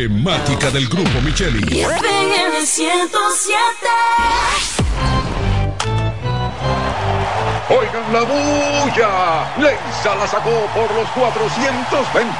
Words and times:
La 0.00 0.06
emblemática 0.06 0.70
del 0.70 0.88
grupo 0.88 1.20
Micheli. 1.20 1.58
FM 1.78 2.64
107. 2.64 3.60
Oigan 7.68 8.10
la 8.10 8.22
bulla. 8.22 9.54
Leisa 9.58 10.14
la 10.14 10.26
sacó 10.26 10.66
por 10.74 10.90
los 10.94 11.06
420. 11.10 12.30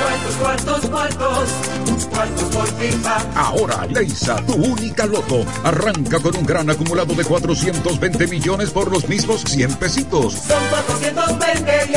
Cuartos, 0.00 0.34
cuartos, 0.36 0.90
cuartos. 0.90 1.48
Cuartos 2.10 2.44
por 2.44 2.66
FIFA. 2.66 3.16
Ahora, 3.34 3.86
Leisa, 3.86 4.36
tu 4.46 4.54
única 4.54 5.04
loto, 5.04 5.44
arranca 5.62 6.20
con 6.20 6.36
un 6.36 6.46
gran 6.46 6.70
acumulado 6.70 7.14
de 7.14 7.24
420 7.24 8.26
millones 8.28 8.70
por 8.70 8.90
los 8.90 9.06
mismos 9.08 9.42
100 9.42 9.74
pesitos. 9.74 10.32
Son 10.32 10.62
420 10.70 11.86
y 11.90 11.96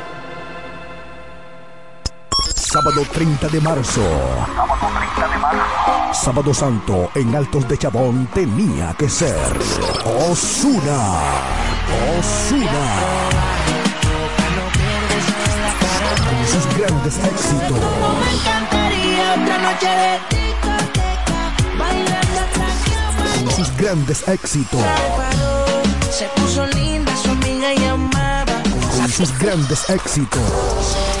Sábado 2.71 3.05
30 3.11 3.49
de 3.49 3.59
marzo. 3.59 4.01
Sábado 6.13 6.53
Santo 6.53 7.11
en 7.15 7.35
Altos 7.35 7.67
de 7.67 7.77
Chabón 7.77 8.27
tenía 8.27 8.95
que 8.97 9.09
ser 9.09 9.35
Osuna. 10.05 11.19
Osuna. 12.17 12.85
Con 16.29 16.47
sus 16.47 16.77
grandes 16.77 17.17
éxitos. 17.17 17.79
Me 18.21 18.31
encantaría 18.37 19.33
otra 19.33 19.57
noche 19.57 19.87
de 19.87 20.11
discoteca. 20.37 21.39
Bailando 21.77 22.39
hasta 22.39 23.43
Con 23.43 23.51
sus 23.51 23.75
grandes 23.75 24.25
éxitos. 24.29 24.81
Se 26.09 26.25
puso 26.39 26.65
linda, 26.67 27.13
su 27.17 27.31
amiga 27.31 27.73
llamaba. 27.73 28.63
Con 28.95 29.09
sus 29.09 29.37
grandes 29.39 29.89
éxitos. 29.89 31.20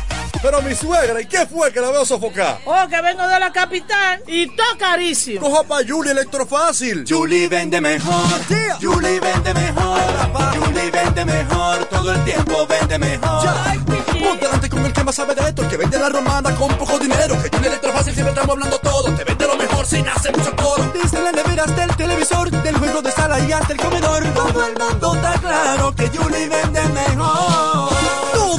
Pero 0.41 0.59
mi 0.63 0.73
suegra, 0.73 1.21
¿y 1.21 1.25
qué 1.25 1.45
fue 1.45 1.71
que 1.71 1.79
la 1.79 1.91
veo 1.91 2.03
sofocar? 2.03 2.59
Oh, 2.65 2.87
que 2.89 2.99
vengo 2.99 3.27
de 3.27 3.39
la 3.39 3.51
capital 3.51 4.23
y 4.25 4.47
todo 4.47 4.77
carísimo. 4.79 5.41
Coja 5.41 5.63
pa' 5.63 5.79
Julie 5.87 6.11
Electrofácil. 6.11 7.05
Julie 7.07 7.47
vende 7.47 7.79
mejor. 7.79 8.25
Julie 8.81 9.19
vende 9.19 9.53
mejor. 9.53 9.99
Julie 10.55 10.89
vende 10.89 11.25
mejor. 11.25 11.85
Todo 11.85 12.13
el 12.13 12.23
tiempo 12.23 12.65
vende 12.65 12.97
mejor. 12.97 13.47
Ponte 14.19 14.45
delante 14.45 14.69
con 14.69 14.85
el 14.85 14.93
que 14.93 15.03
más 15.03 15.15
sabe 15.15 15.35
de 15.35 15.41
esto, 15.41 15.61
el 15.61 15.67
que 15.67 15.77
vende 15.77 15.99
la 15.99 16.09
romana 16.09 16.55
con 16.55 16.75
poco 16.75 16.97
dinero. 16.97 17.39
Que 17.41 17.55
Julie 17.55 17.67
Electrofácil 17.67 18.13
siempre 18.13 18.33
estamos 18.33 18.55
hablando 18.55 18.79
todo. 18.79 19.13
Te 19.13 19.23
vende 19.23 19.45
lo 19.45 19.55
mejor 19.57 19.85
sin 19.85 20.07
hacer 20.07 20.35
mucho 20.35 20.55
coro. 20.55 20.91
Desde 20.91 21.21
la 21.21 21.31
nevera 21.31 21.65
hasta 21.65 21.83
el 21.83 21.95
televisor, 21.95 22.49
del 22.49 22.77
juego 22.77 23.01
de 23.03 23.11
sala 23.11 23.39
y 23.41 23.51
hasta 23.51 23.73
el 23.73 23.79
comedor. 23.79 24.23
Todo 24.33 24.65
el 24.65 24.73
mundo 24.75 25.15
está 25.15 25.33
claro 25.39 25.95
que 25.95 26.07
Julie 26.07 26.49
vende 26.49 26.81
mejor. 26.87 27.91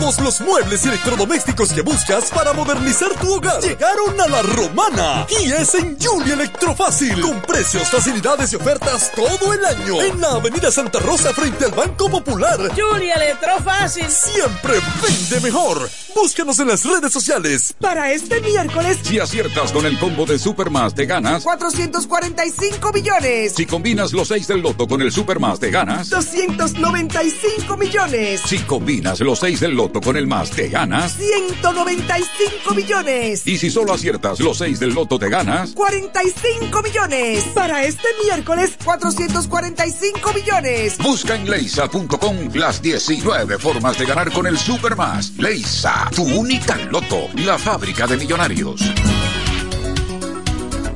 Todos 0.03 0.21
los 0.21 0.41
muebles 0.41 0.85
y 0.85 0.89
electrodomésticos 0.89 1.73
que 1.73 1.81
buscas 1.81 2.29
para 2.33 2.53
modernizar 2.53 3.15
tu 3.21 3.35
hogar 3.35 3.63
llegaron 3.63 4.21
a 4.21 4.27
la 4.27 4.43
romana. 4.43 5.25
Y 5.41 5.53
es 5.53 5.77
en 5.77 5.97
Julie 5.97 6.33
Electrofácil. 6.33 7.21
Con 7.21 7.41
precios, 7.43 7.89
facilidades 7.89 8.53
y 8.53 8.57
ofertas 8.57 9.13
todo 9.15 9.53
el 9.53 9.65
año. 9.65 10.03
En 10.03 10.21
la 10.21 10.33
avenida 10.33 10.73
Santa 10.73 10.99
Rosa 10.99 11.33
frente 11.33 11.67
al 11.67 11.71
Banco 11.71 12.11
Popular. 12.11 12.59
Julia 12.75 13.15
Electrofácil. 13.15 14.11
Siempre 14.11 14.81
vende 15.01 15.41
mejor. 15.41 15.89
Búscanos 16.17 16.59
en 16.59 16.69
las 16.69 16.85
redes 16.85 17.13
sociales. 17.13 17.73
Para 17.81 18.13
este 18.13 18.41
miércoles, 18.41 18.99
Si 19.05 19.21
aciertas 19.21 19.71
con 19.71 19.87
el 19.87 20.01
combo 20.01 20.27
de 20.27 20.37
Supermas 20.37 20.97
te 20.97 21.07
ganas. 21.07 21.45
445 21.45 22.93
millones. 22.93 23.53
Si 23.55 23.67
combinas 23.67 24.13
los 24.13 24.27
6 24.29 24.49
del 24.49 24.63
loto 24.63 24.89
con 24.89 25.01
el 25.01 25.13
Supermas 25.13 25.61
te 25.61 25.71
ganas. 25.71 26.11
295 26.11 27.77
millones. 27.77 28.41
Si 28.45 28.59
combinas 28.59 29.21
los 29.21 29.39
6 29.39 29.61
del 29.61 29.77
loto 29.77 29.92
con 30.01 30.17
el 30.17 30.27
más 30.27 30.51
te 30.51 30.69
ganas. 30.69 31.17
195 31.17 32.75
millones. 32.75 33.47
Y 33.47 33.59
si 33.59 33.71
solo 33.71 33.93
aciertas 33.93 34.41
los 34.41 34.59
6 34.59 34.81
del 34.81 34.95
loto 34.95 35.19
te 35.19 35.29
ganas. 35.29 35.73
45 35.73 36.83
millones. 36.83 37.45
Para 37.55 37.85
este 37.85 38.09
miércoles, 38.25 38.77
445 38.85 40.33
millones. 40.33 40.99
Busca 40.99 41.35
en 41.35 41.49
leisa.com 41.49 42.37
las 42.55 42.81
19 42.81 43.59
formas 43.59 43.99
de 43.99 44.07
ganar 44.07 44.33
con 44.33 44.47
el 44.47 44.59
Supermas. 44.59 45.33
Leisa, 45.39 46.09
tu 46.15 46.23
única 46.23 46.77
loto, 46.91 47.29
la 47.37 47.59
fábrica 47.59 48.07
de 48.07 48.17
millonarios. 48.17 48.81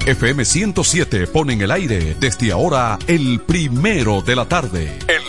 FM 0.06 0.44
107 0.44 1.26
pone 1.26 1.54
en 1.54 1.62
el 1.62 1.70
aire 1.72 2.16
desde 2.20 2.52
ahora 2.52 2.96
el 3.08 3.40
primero 3.40 4.22
de 4.22 4.36
la 4.36 4.46
tarde. 4.46 4.96
El 5.08 5.25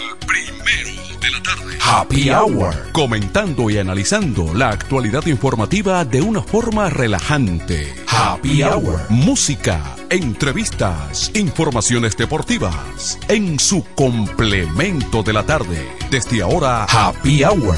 Happy 1.89 2.29
Hour. 2.29 2.91
Comentando 2.91 3.69
y 3.69 3.77
analizando 3.77 4.53
la 4.53 4.67
actualidad 4.69 5.25
informativa 5.25 6.03
de 6.03 6.21
una 6.21 6.41
forma 6.41 6.89
relajante. 6.89 7.93
Happy 8.07 8.61
Hour. 8.61 8.99
Música, 9.07 9.95
entrevistas, 10.09 11.31
informaciones 11.33 12.17
deportivas. 12.17 13.17
En 13.29 13.57
su 13.57 13.85
complemento 13.95 15.23
de 15.23 15.31
la 15.31 15.43
tarde. 15.45 15.87
Desde 16.11 16.41
ahora, 16.41 16.83
Happy 16.83 17.45
Hour. 17.45 17.77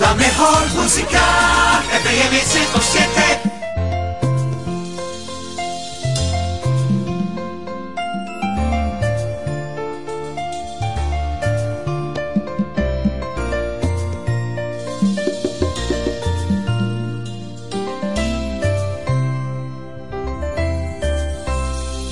La 0.00 0.14
mejor 0.16 0.74
música. 0.74 1.80
FM 2.02 2.40
107. 2.40 3.15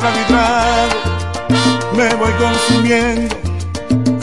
cerveza 0.00 0.10
mi 0.10 0.24
trago, 0.24 0.98
me 1.94 2.14
voy 2.14 2.32
consumiendo, 2.32 3.36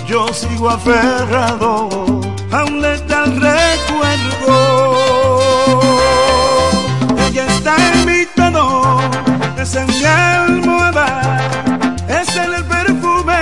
yo 0.07 0.27
sigo 0.33 0.69
aferrado 0.69 2.21
a 2.51 2.63
un 2.65 2.81
letal 2.81 3.39
recuerdo. 3.39 4.94
Ella 7.27 7.45
está 7.47 7.75
en 7.94 8.06
mi 8.06 8.25
todo, 8.35 9.00
es 9.57 9.75
en 9.75 9.88
mi 9.88 10.06
almohada, 10.06 11.39
es 12.09 12.35
en 12.35 12.53
el 12.53 12.65
perfume 12.65 13.35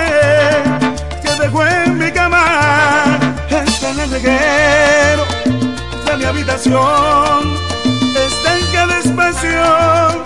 que 1.22 1.42
dejó 1.42 1.66
en 1.66 1.98
mi 1.98 2.10
cama, 2.10 3.18
es 3.48 3.82
en 3.82 4.00
el 4.00 4.10
reguero 4.10 5.24
de 6.06 6.16
mi 6.16 6.24
habitación, 6.24 7.56
está 8.14 8.58
en 8.58 8.66
cada 8.72 8.98
espacio 8.98 10.25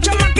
Future. 0.00 0.33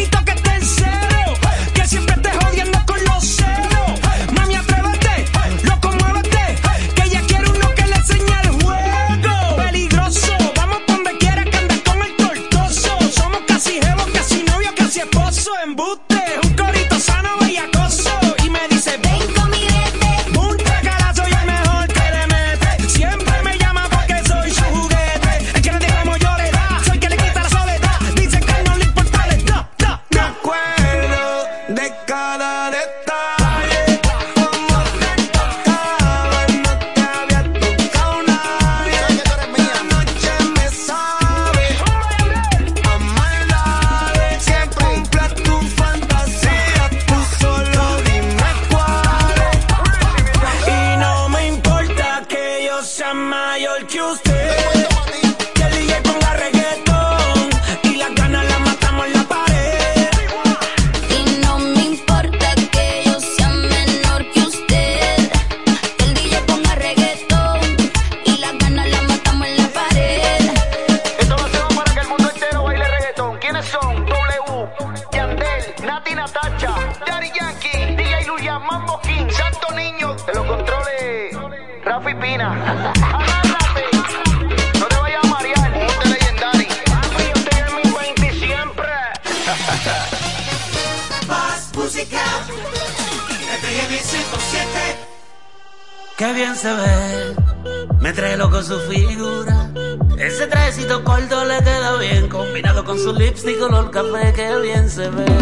lips 103.42 103.58
color 103.58 103.90
café 103.90 104.32
que 104.32 104.60
bien 104.60 104.88
se 104.88 105.08
ve. 105.10 105.33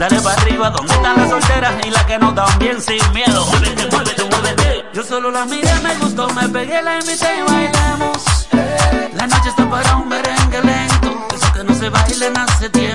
Dale 0.00 0.18
para 0.22 0.40
arriba, 0.40 0.70
¿dónde 0.70 0.94
están 0.94 1.14
las 1.14 1.28
solteras 1.28 1.74
y 1.86 1.90
las 1.90 2.04
que 2.06 2.18
no 2.18 2.32
dan 2.32 2.58
bien 2.58 2.80
sin 2.80 3.02
miedo? 3.12 3.44
Muévete, 3.44 3.86
muévete, 3.90 4.24
muévete. 4.24 4.84
Yo 4.94 5.04
solo 5.04 5.30
la 5.30 5.44
miré, 5.44 5.74
me 5.82 5.94
gustó, 5.96 6.26
me 6.30 6.48
pegué, 6.48 6.80
la 6.80 7.00
invité 7.00 7.28
y 7.36 7.42
bailamos. 7.42 8.48
Eh. 8.50 9.10
La 9.14 9.26
noche 9.26 9.50
está 9.50 9.68
para 9.68 9.96
un 9.96 10.08
merengue 10.08 10.62
lento, 10.62 11.28
eso 11.36 11.52
que 11.52 11.64
no 11.64 11.74
se 11.74 11.90
bailen 11.90 12.34
hace 12.38 12.70
tiempo. 12.70 12.89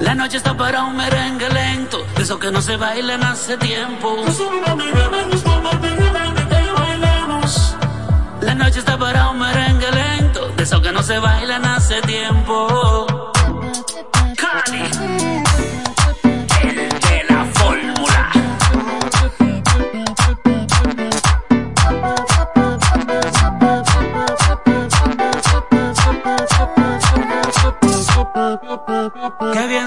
La 0.00 0.14
noche 0.14 0.36
está 0.36 0.54
para 0.54 0.84
un 0.84 0.96
merengue 0.96 1.48
lento, 1.48 2.04
de 2.16 2.22
esos 2.22 2.38
que 2.38 2.50
no 2.50 2.60
se 2.60 2.76
bailan 2.76 3.22
hace 3.24 3.56
tiempo. 3.56 4.16
La 8.42 8.54
noche 8.54 8.78
está 8.78 8.98
para 8.98 9.30
un 9.30 9.38
merengue 9.38 9.90
lento, 9.90 10.48
de 10.56 10.62
esos 10.62 10.80
que 10.80 10.92
no 10.92 11.02
se 11.02 11.18
bailan 11.18 11.64
hace 11.64 12.00
tiempo. 12.02 13.32
Cali. 14.36 15.25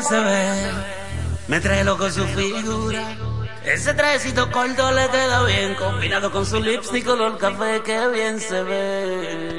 se 0.04 0.20
ve. 0.20 0.72
Me 1.48 1.60
trae 1.60 1.84
loco 1.84 2.10
su 2.10 2.26
figura. 2.26 3.16
Ese 3.66 3.94
trajecito 3.94 4.50
corto 4.52 4.92
le 4.92 5.08
queda 5.10 5.44
bien, 5.44 5.76
combinado 5.76 6.32
con 6.32 6.44
su 6.46 6.60
lipstick 6.60 7.06
color 7.06 7.38
café, 7.38 7.82
que 7.84 8.08
bien 8.08 8.40
se 8.40 8.64
ve. 8.64 9.56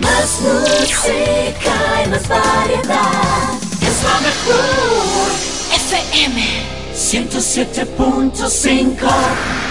Más 0.00 0.40
música 0.40 2.02
y 2.04 2.08
más 2.08 2.26
variedad. 2.28 3.52
Es 3.80 4.02
la 4.02 4.20
mejor. 4.20 5.30
FM 5.74 6.42
107.5 6.94 9.61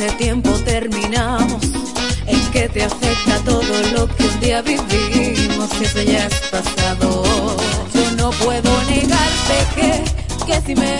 hace 0.00 0.16
tiempo 0.16 0.50
terminamos. 0.64 1.62
Es 2.26 2.48
que 2.52 2.68
te 2.70 2.84
afecta 2.84 3.38
todo 3.44 3.62
lo 3.94 4.08
que 4.08 4.24
un 4.24 4.40
día 4.40 4.62
vivimos, 4.62 5.68
que 5.70 5.84
eso 5.84 6.02
ya 6.02 6.26
es 6.26 6.34
pasado. 6.50 7.22
Yo 7.92 8.10
no 8.16 8.30
puedo 8.30 8.82
negarte 8.84 9.56
que, 9.74 10.04
que 10.46 10.60
si 10.66 10.74
me 10.74 10.99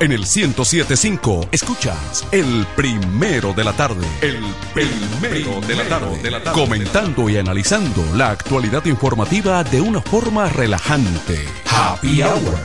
En 0.00 0.12
el 0.12 0.20
1075 0.20 1.48
escuchas 1.52 2.26
el 2.32 2.66
primero 2.74 3.52
de 3.52 3.64
la 3.64 3.72
tarde. 3.72 4.06
El 4.20 4.42
primero 4.72 5.60
de 5.60 5.76
la 5.76 5.84
tarde. 5.84 6.20
De 6.20 6.30
la 6.30 6.42
tarde. 6.42 6.60
Comentando 6.60 7.28
y 7.28 7.36
analizando 7.36 8.04
la 8.16 8.30
actualidad 8.30 8.84
informativa 8.86 9.62
de 9.62 9.80
una 9.80 10.00
forma 10.00 10.48
relajante. 10.48 11.44
Happy 11.66 12.22
Hour. 12.22 12.58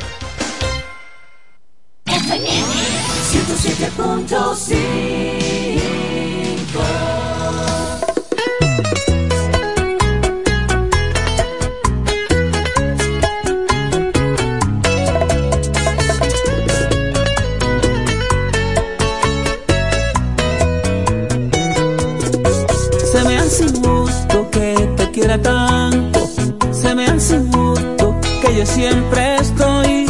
FM 2.06 2.66
107.5 3.32 5.39
tanto. 25.38 26.30
Se 26.72 26.96
me 26.96 27.06
hace 27.06 27.36
injusto 27.36 28.16
que 28.42 28.58
yo 28.58 28.66
siempre 28.66 29.38
estoy 29.38 30.06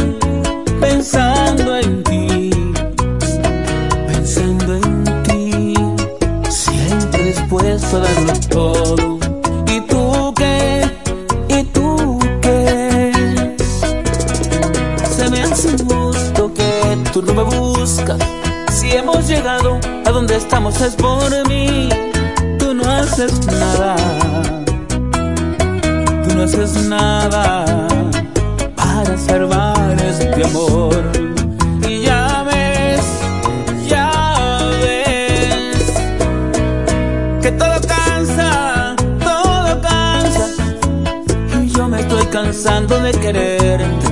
pensando 0.80 1.76
en 1.76 2.02
ti. 2.04 2.50
Pensando 4.06 4.74
en 4.76 5.22
ti. 5.24 5.74
Siempre 6.48 7.24
dispuesto 7.24 7.96
a 7.96 8.00
darlo 8.00 8.32
todo. 8.48 9.18
¿Y 9.66 9.80
tú 9.82 10.34
qué? 10.36 10.90
¿Y 11.48 11.64
tú 11.64 12.18
qué? 12.40 13.12
Se 15.16 15.28
me 15.28 15.42
hace 15.42 15.70
injusto 15.70 16.52
que 16.54 16.98
tú 17.12 17.22
no 17.22 17.34
me 17.34 17.42
buscas. 17.42 18.18
Si 18.72 18.92
hemos 18.92 19.28
llegado 19.28 19.78
a 20.06 20.10
donde 20.10 20.36
estamos 20.36 20.80
es 20.80 20.94
por 20.94 21.48
mí 21.48 21.88
tú 22.58 22.74
no 22.74 22.84
haces 22.84 23.46
nada. 23.46 24.59
No 26.40 26.46
haces 26.46 26.88
nada 26.88 27.66
para 28.74 29.18
salvar 29.18 29.94
este 30.00 30.42
amor. 30.42 30.94
Y 31.86 32.00
ya 32.00 32.44
ves, 32.44 33.02
ya 33.86 34.70
ves 34.80 35.84
que 37.42 37.52
todo 37.52 37.78
cansa, 37.86 38.96
todo 39.22 39.82
cansa. 39.82 40.46
Y 41.62 41.68
yo 41.68 41.86
me 41.86 42.00
estoy 42.00 42.24
cansando 42.28 42.98
de 43.02 43.12
quererte. 43.12 44.08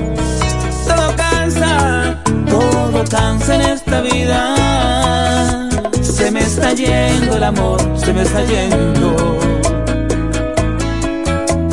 Todo 0.85 1.15
cansa, 1.15 2.15
todo 2.47 3.03
cansa 3.09 3.55
en 3.55 3.61
esta 3.61 4.01
vida. 4.01 5.79
Se 6.03 6.29
me 6.29 6.41
está 6.41 6.73
yendo 6.73 7.37
el 7.37 7.43
amor, 7.43 7.79
se 7.95 8.13
me 8.13 8.21
está 8.21 8.43
yendo. 8.43 9.48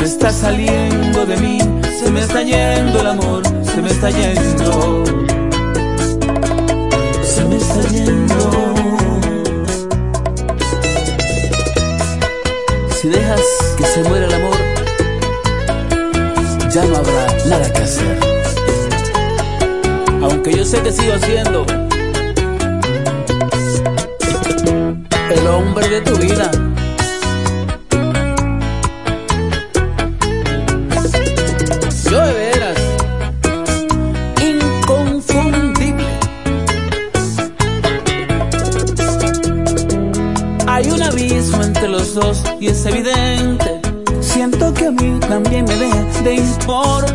Me 0.07 0.13
está 0.13 0.31
saliendo 0.31 1.27
de 1.27 1.37
mí, 1.39 1.59
se 1.99 2.13
me 2.13 2.21
está 2.21 2.41
yendo 2.41 3.01
el 3.01 3.09
amor, 3.09 3.43
se 3.65 3.83
me 3.83 3.91
está 3.91 4.09
yendo. 4.09 5.05
Se 7.25 7.45
me 7.45 7.57
está 7.57 7.81
yendo. 7.89 8.75
Si 12.95 13.09
dejas 13.09 13.41
que 13.77 13.85
se 13.85 14.05
muera 14.05 14.27
el 14.27 14.35
amor, 14.35 14.57
ya 16.71 16.85
no 16.85 16.99
habrá 16.99 17.27
nada 17.49 17.73
que 17.73 17.83
hacer. 17.83 18.19
Aunque 20.23 20.53
yo 20.57 20.65
sé 20.65 20.83
que 20.83 20.93
sigo 20.93 21.15
haciendo 21.15 21.67
el 25.31 25.47
hombre 25.49 25.89
de 25.89 26.01
tu 26.03 26.17
vida. 26.17 26.66
amor 46.69 47.06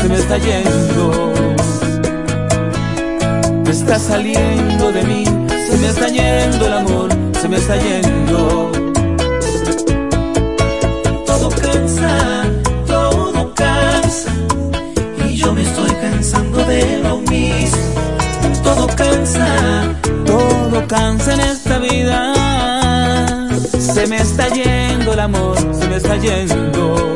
se 0.00 0.08
me 0.08 0.16
está 0.16 0.38
yendo. 0.38 1.32
Me 3.64 3.70
está 3.70 3.98
saliendo 3.98 4.92
de 4.92 5.02
mí, 5.04 5.24
se 5.24 5.76
me 5.78 5.88
está 5.88 6.08
yendo 6.08 6.66
el 6.66 6.72
amor, 6.72 7.08
se 7.40 7.48
me 7.48 7.56
está 7.56 7.76
yendo. 7.76 8.70
Todo 11.26 11.50
cansa, 11.50 12.44
todo 12.86 13.54
cansa, 13.54 14.32
y 15.28 15.36
yo 15.36 15.52
me 15.52 15.62
estoy 15.62 15.90
cansando 15.90 16.64
de 16.64 17.00
lo 17.02 17.18
mismo. 17.18 17.78
Todo 18.62 18.86
cansa, 18.88 19.48
todo 20.24 20.86
cansa 20.88 21.34
en 21.34 21.40
esta 21.40 21.78
vida. 21.78 22.34
Se 23.78 24.06
me 24.06 24.16
está 24.16 24.48
yendo 24.48 25.12
el 25.12 25.20
amor, 25.20 25.56
se 25.78 25.88
me 25.88 25.96
está 25.96 26.16
yendo 26.16 27.09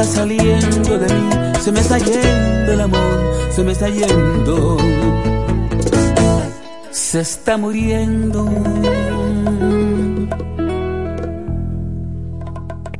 está 0.00 0.20
saliendo 0.20 0.98
de 0.98 1.14
mí, 1.14 1.30
se 1.60 1.70
me 1.72 1.80
está 1.80 1.98
yendo 1.98 2.72
el 2.72 2.80
amor, 2.80 3.34
se 3.50 3.62
me 3.62 3.72
está 3.72 3.88
yendo, 3.88 4.78
se 6.90 7.20
está 7.20 7.58
muriendo. 7.58 8.44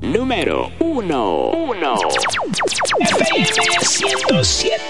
Número 0.02 0.70
1 0.80 1.50
1 1.50 1.94
FM 3.00 3.46
107 3.80 4.89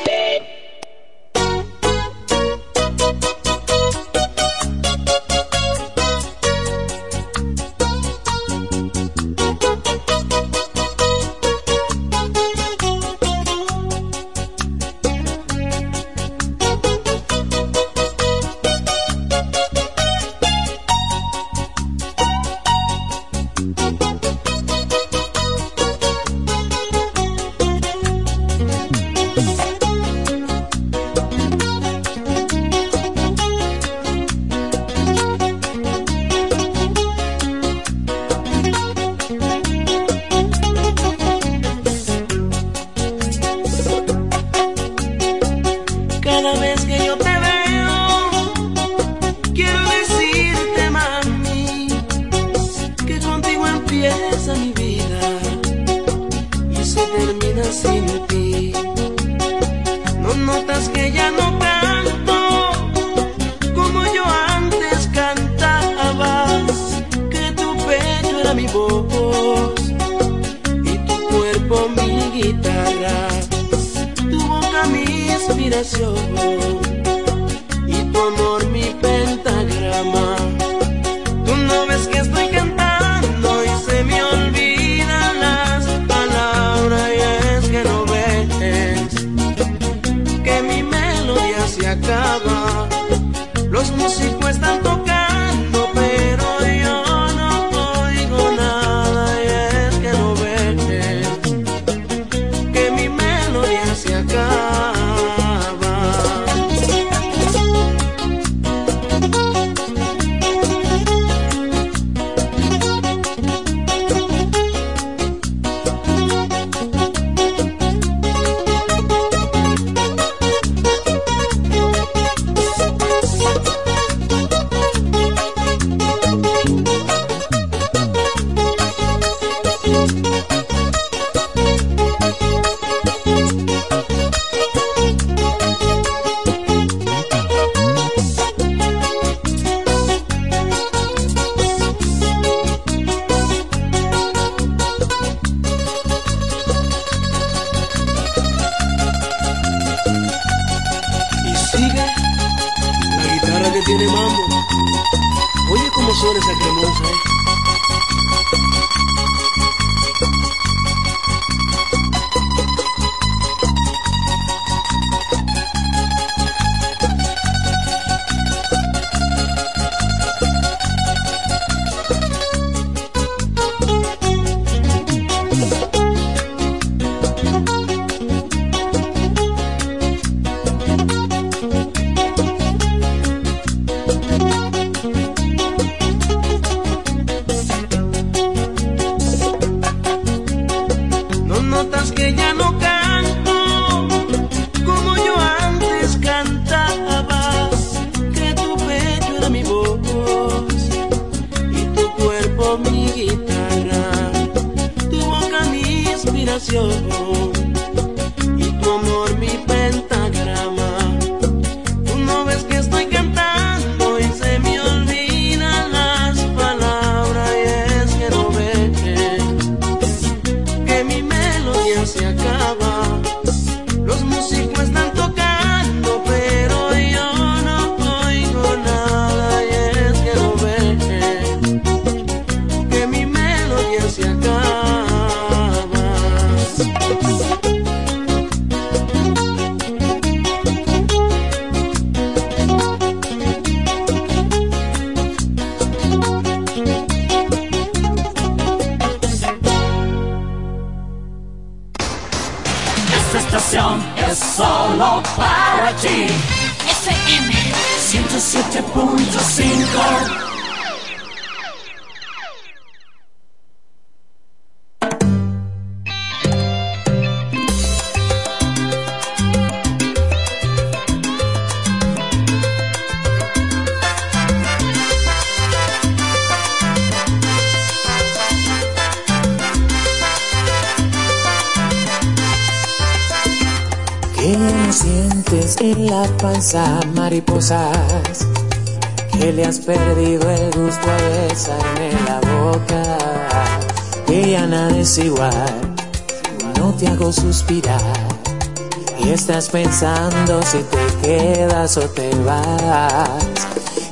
pensando 299.68 300.62
si 300.62 300.79
te 300.79 301.29
quedas 301.29 301.96
o 301.96 302.03
te 302.03 302.31
vas, 302.44 303.29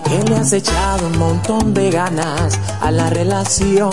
que 0.04 0.22
le 0.28 0.36
has 0.36 0.52
echado 0.52 1.06
un 1.06 1.18
montón 1.18 1.74
de 1.74 1.90
ganas 1.90 2.58
a 2.80 2.90
la 2.90 3.08
relación. 3.10 3.90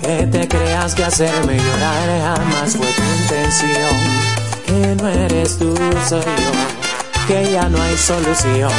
Que 0.00 0.26
te 0.26 0.46
creas 0.46 0.94
que 0.94 1.04
hacerme 1.04 1.56
llorar 1.56 2.36
jamás 2.36 2.76
fue 2.76 2.86
tu 2.86 3.02
intención 3.22 4.36
que 4.66 4.96
no 4.96 5.08
eres 5.08 5.58
tú, 5.58 5.74
soy 6.08 6.20
yo, 6.20 7.26
que 7.28 7.52
ya 7.52 7.68
no 7.68 7.80
hay 7.80 7.96
solución, 7.96 8.72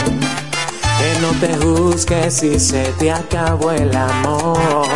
que 0.99 1.19
no 1.21 1.31
te 1.39 1.57
juzgues 1.57 2.33
si 2.33 2.59
se 2.59 2.83
te 2.99 3.11
acabó 3.11 3.71
el 3.71 3.95
amor. 3.95 4.86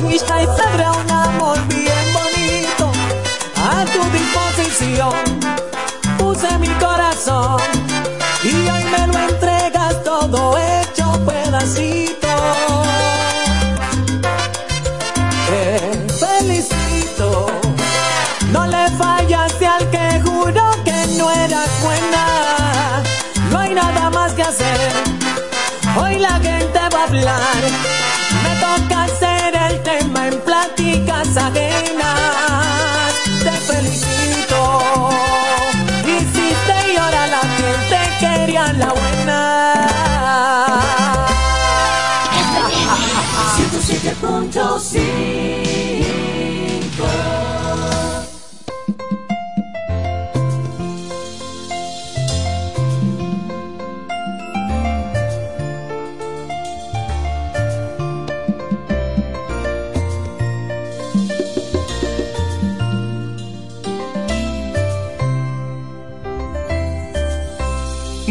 Manda 0.00 0.10
a 0.10 0.12
buscar 0.12 1.04
mi 1.04 1.17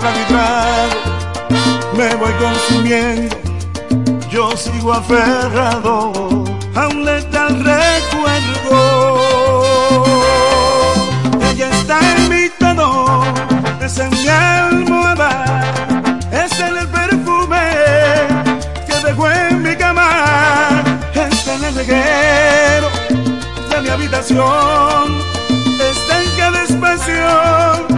trago 0.00 1.10
me 1.96 2.14
voy 2.16 2.32
consumiendo. 2.34 3.36
Yo 4.30 4.56
sigo 4.56 4.92
aferrado 4.92 6.44
a 6.74 6.88
un 6.88 7.04
letal 7.04 7.62
recuerdo. 7.64 9.16
Ella 11.50 11.68
está 11.70 11.98
en 12.16 12.28
mi 12.30 12.48
tono, 12.58 13.22
es 13.80 13.98
en 13.98 14.10
mi 14.10 14.28
almohada, 14.28 15.62
es 16.32 16.58
en 16.60 16.78
el 16.78 16.88
perfume 16.88 17.60
que 18.86 18.94
dejó 19.06 19.30
en 19.30 19.62
mi 19.62 19.76
cama, 19.76 20.82
está 21.14 21.54
en 21.56 21.64
el 21.64 21.74
reguero 21.74 22.88
de 23.70 23.80
mi 23.82 23.88
habitación, 23.88 25.18
está 25.78 26.22
en 26.22 26.30
cada 26.38 26.62
esquina 26.62 27.89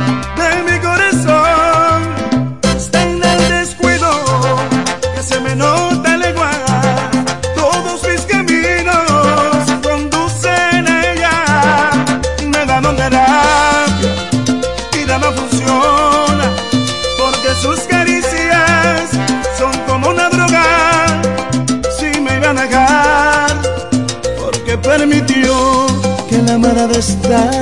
nada. 27.33 27.62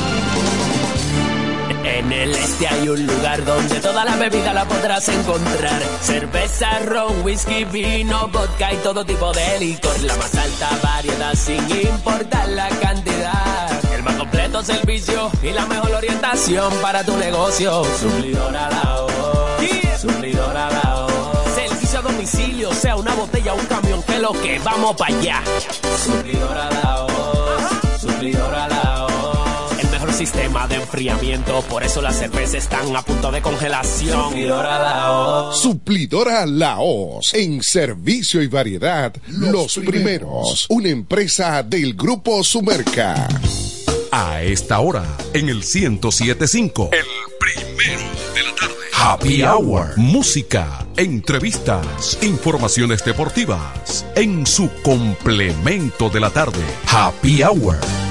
En 2.01 2.11
el 2.11 2.35
este 2.35 2.67
hay 2.67 2.89
un 2.89 3.05
lugar 3.05 3.45
donde 3.45 3.79
toda 3.79 4.03
la 4.03 4.15
bebida 4.15 4.53
la 4.53 4.65
podrás 4.65 5.07
encontrar. 5.07 5.83
Cerveza, 6.01 6.79
ron, 6.79 7.23
whisky, 7.23 7.63
vino, 7.65 8.27
vodka 8.29 8.73
y 8.73 8.77
todo 8.77 9.05
tipo 9.05 9.31
de 9.31 9.59
licor. 9.59 10.01
La 10.01 10.15
más 10.15 10.33
alta 10.33 10.69
variedad 10.81 11.35
sin 11.35 11.63
importar 11.69 12.49
la 12.49 12.69
cantidad. 12.69 13.93
El 13.93 14.01
más 14.01 14.15
completo 14.15 14.63
servicio 14.63 15.29
y 15.43 15.51
la 15.51 15.67
mejor 15.67 15.91
orientación 15.91 16.73
para 16.81 17.03
tu 17.03 17.15
negocio. 17.17 17.83
Suplidora 17.99 18.67
la 18.71 19.97
Suplidora 19.99 20.69
la 20.71 21.07
Servicio 21.53 21.99
a 21.99 22.01
domicilio 22.01 22.69
domicilio, 22.69 22.73
sea 22.73 22.95
una 22.95 23.13
botella 23.13 23.53
o 23.53 23.57
un 23.57 23.65
camión, 23.67 24.01
que 24.01 24.17
lo 24.17 24.31
que 24.31 24.57
vamos 24.57 24.95
para 24.95 25.15
allá. 25.15 25.43
Suplidora 26.03 26.67
la 26.71 27.01
voz, 27.01 28.01
suplidora 28.01 28.67
la 28.67 28.81
voz. 28.81 28.90
Sistema 30.21 30.67
de 30.67 30.75
enfriamiento, 30.75 31.63
por 31.63 31.81
eso 31.81 31.99
las 31.99 32.19
cervezas 32.19 32.53
están 32.53 32.95
a 32.95 33.01
punto 33.01 33.31
de 33.31 33.41
congelación. 33.41 34.29
Suplidora 34.29 34.77
la 34.77 35.09
voz. 35.09 35.59
Suplidora 35.59 36.45
Laos, 36.45 37.33
en 37.33 37.63
servicio 37.63 38.43
y 38.43 38.47
variedad, 38.47 39.11
los, 39.25 39.79
primeros. 39.79 40.67
Una 40.69 40.89
empresa 40.89 41.63
del 41.63 41.95
Grupo 41.95 42.43
Sumerca. 42.43 43.27
A 44.11 44.43
esta 44.43 44.79
hora, 44.79 45.05
en 45.33 45.49
el 45.49 45.63
1075, 45.63 46.91
el 46.91 47.05
primero 47.39 48.03
de 48.35 48.43
la 48.43 48.55
tarde. 48.55 48.75
Happy 48.93 49.41
Hour. 49.41 49.97
Música, 49.97 50.85
entrevistas, 50.97 52.19
informaciones 52.21 53.03
deportivas. 53.03 54.05
En 54.15 54.45
su 54.45 54.69
complemento 54.83 56.11
de 56.11 56.19
la 56.19 56.29
tarde. 56.29 56.61
Happy 56.85 57.41
Hour. 57.41 58.10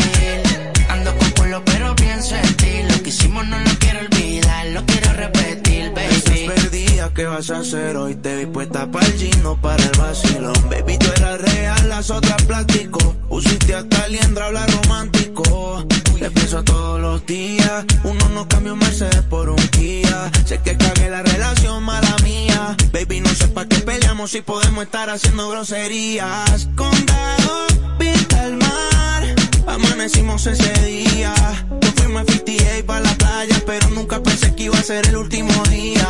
Pero 1.59 1.95
pienso 1.95 2.35
en 2.35 2.55
ti. 2.55 2.83
Lo 2.89 3.03
que 3.03 3.09
hicimos 3.09 3.45
no 3.47 3.59
lo 3.59 3.71
quiero 3.79 3.99
olvidar, 3.99 4.67
lo 4.67 4.85
quiero 4.85 5.13
repetir, 5.13 5.91
baby. 5.91 6.15
Estás 6.15 6.39
perdida, 6.39 7.13
¿qué 7.13 7.25
vas 7.25 7.49
a 7.49 7.59
hacer 7.59 7.97
hoy? 7.97 8.15
Te 8.15 8.37
vi 8.37 8.45
puesta 8.45 8.89
para 8.89 9.05
el 9.05 9.13
gino, 9.13 9.59
para 9.61 9.83
el 9.83 9.91
vacilón. 9.97 10.69
Baby, 10.69 10.97
tú 10.97 11.07
eras 11.17 11.41
real, 11.41 11.89
las 11.89 12.09
otras 12.09 12.41
plástico. 12.43 12.99
Pusiste 13.27 13.75
hasta 13.75 14.07
liendra, 14.07 14.45
habla 14.45 14.65
romántico. 14.67 15.85
Te 16.17 16.31
pienso 16.31 16.63
todos 16.63 17.01
los 17.01 17.25
días. 17.25 17.85
Uno 18.03 18.29
no 18.29 18.47
cambia 18.47 18.73
un 18.73 18.79
Mercedes 18.79 19.23
por 19.23 19.49
un 19.49 19.67
Kia. 19.69 20.31
Sé 20.45 20.59
que 20.59 20.77
cagué 20.77 21.09
la 21.09 21.21
relación, 21.21 21.83
mala 21.83 22.15
mía. 22.23 22.77
Baby, 22.93 23.19
no 23.19 23.29
sé 23.33 23.47
para 23.49 23.67
qué 23.67 23.77
peleamos 23.79 24.31
si 24.31 24.41
podemos 24.41 24.83
estar 24.85 25.09
haciendo 25.09 25.49
groserías. 25.49 26.69
Condado, 26.75 27.65
vista 27.99 28.43
al 28.43 28.57
mar. 28.57 29.40
Amanecimos 29.67 30.45
ese 30.47 30.73
día. 30.85 31.33
Nos 31.81 31.91
fuimos 31.91 32.21
a 32.21 32.25
58 32.31 32.85
para 32.85 32.99
la 33.01 33.13
playa, 33.15 33.61
pero 33.65 33.89
nunca 33.89 34.21
pensé 34.21 34.53
que 34.55 34.63
iba 34.63 34.77
a 34.77 34.83
ser 34.83 35.07
el 35.07 35.17
último 35.17 35.51
día. 35.69 36.07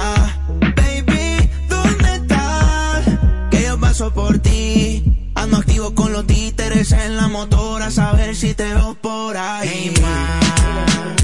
Baby, 0.75 1.49
¿dónde 1.67 2.15
estás? 2.15 3.05
Que 3.49 3.63
yo 3.63 3.79
paso 3.79 4.13
por 4.13 4.39
ti. 4.39 5.03
Ando 5.35 5.57
activo 5.57 5.93
con 5.95 6.13
los 6.13 6.25
títeres 6.27 6.91
en 6.91 7.17
la 7.17 7.27
motora, 7.27 7.87
a 7.87 7.91
saber 7.91 8.35
si 8.35 8.53
te 8.53 8.73
veo 8.73 8.95
por 8.95 9.37
ahí. 9.37 9.69
Hey, 9.71 9.93
ma, 10.01 10.39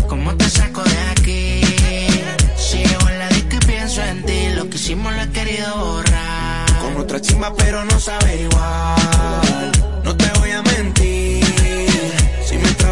¿cómo 0.08 0.36
te 0.36 0.50
saco 0.50 0.84
de 0.84 1.00
aquí? 1.12 1.62
Si 2.58 2.78
llego 2.78 3.10
en 3.10 3.20
la 3.20 3.30
disco 3.30 3.56
y 3.56 3.66
pienso 3.66 4.02
en 4.02 4.24
ti, 4.24 4.50
lo 4.56 4.70
que 4.70 4.78
hicimos 4.78 5.14
lo 5.14 5.22
he 5.22 5.30
querido 5.30 5.78
borrar. 5.78 6.66
Con 6.82 6.98
otra 6.98 7.22
chimba, 7.22 7.54
pero 7.56 7.86
no 7.86 8.00
sabe 8.00 8.42
igual. 8.42 9.72
No 10.04 10.16
te 10.16 10.40
voy 10.40 10.52
a 10.52 10.62
mentir. 10.64 11.47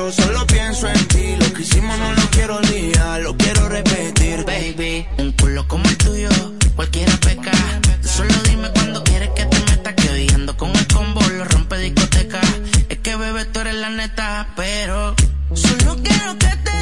Trago, 0.05 0.11
solo 0.11 0.47
pienso 0.47 0.87
en 0.87 1.07
ti. 1.07 1.35
Lo 1.39 1.53
que 1.53 1.61
hicimos 1.61 1.97
no 1.97 2.13
lo 2.13 2.29
quiero 2.29 2.57
olvidar, 2.57 3.21
lo 3.21 3.35
quiero 3.37 3.69
repetir. 3.69 4.43
Baby, 4.45 5.05
un 5.17 5.31
culo 5.33 5.67
como 5.67 5.85
el 5.85 5.97
tuyo, 5.97 6.29
cualquiera 6.75 7.15
peca. 7.17 7.51
Solo 8.01 8.33
dime 8.47 8.69
cuando 8.71 9.03
quieres 9.03 9.29
que 9.35 9.45
te 9.45 9.59
meta, 9.71 9.95
que 9.95 10.09
hoy 10.09 10.27
ando 10.33 10.55
con 10.57 10.75
el 10.75 10.87
combo, 10.87 11.21
lo 11.21 11.45
rompe 11.45 11.77
discoteca. 11.77 12.41
Es 12.89 12.99
que 12.99 13.15
bebé, 13.15 13.45
tú 13.45 13.59
eres 13.61 13.75
la 13.75 13.89
neta, 13.89 14.47
pero 14.55 15.15
solo 15.53 15.97
quiero 16.03 16.37
que 16.37 16.47
te 16.47 16.74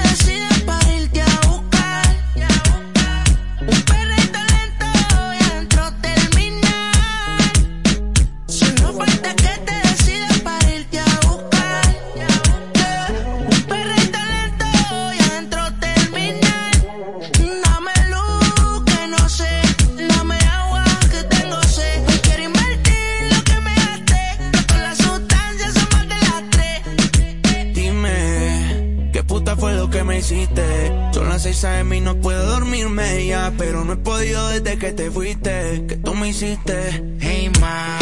que? 30.53 31.09
Son 31.13 31.29
las 31.29 31.43
6 31.43 31.63
a.m. 31.65 31.97
y 31.97 32.01
no 32.01 32.15
puedo 32.15 32.45
dormirme 32.45 33.25
ya, 33.25 33.51
pero 33.57 33.83
no 33.85 33.93
he 33.93 33.97
podido 33.97 34.49
desde 34.49 34.77
que 34.77 34.91
te 34.91 35.11
fuiste. 35.11 35.85
¿Qué 35.87 35.97
tú 35.97 36.13
me 36.15 36.29
hiciste? 36.29 37.03
Hey 37.19 37.51
ma, 37.59 37.97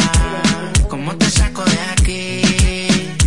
¿cómo 0.90 1.16
te 1.18 1.30
saco 1.30 1.64
de 1.64 1.80
aquí? 1.92 2.42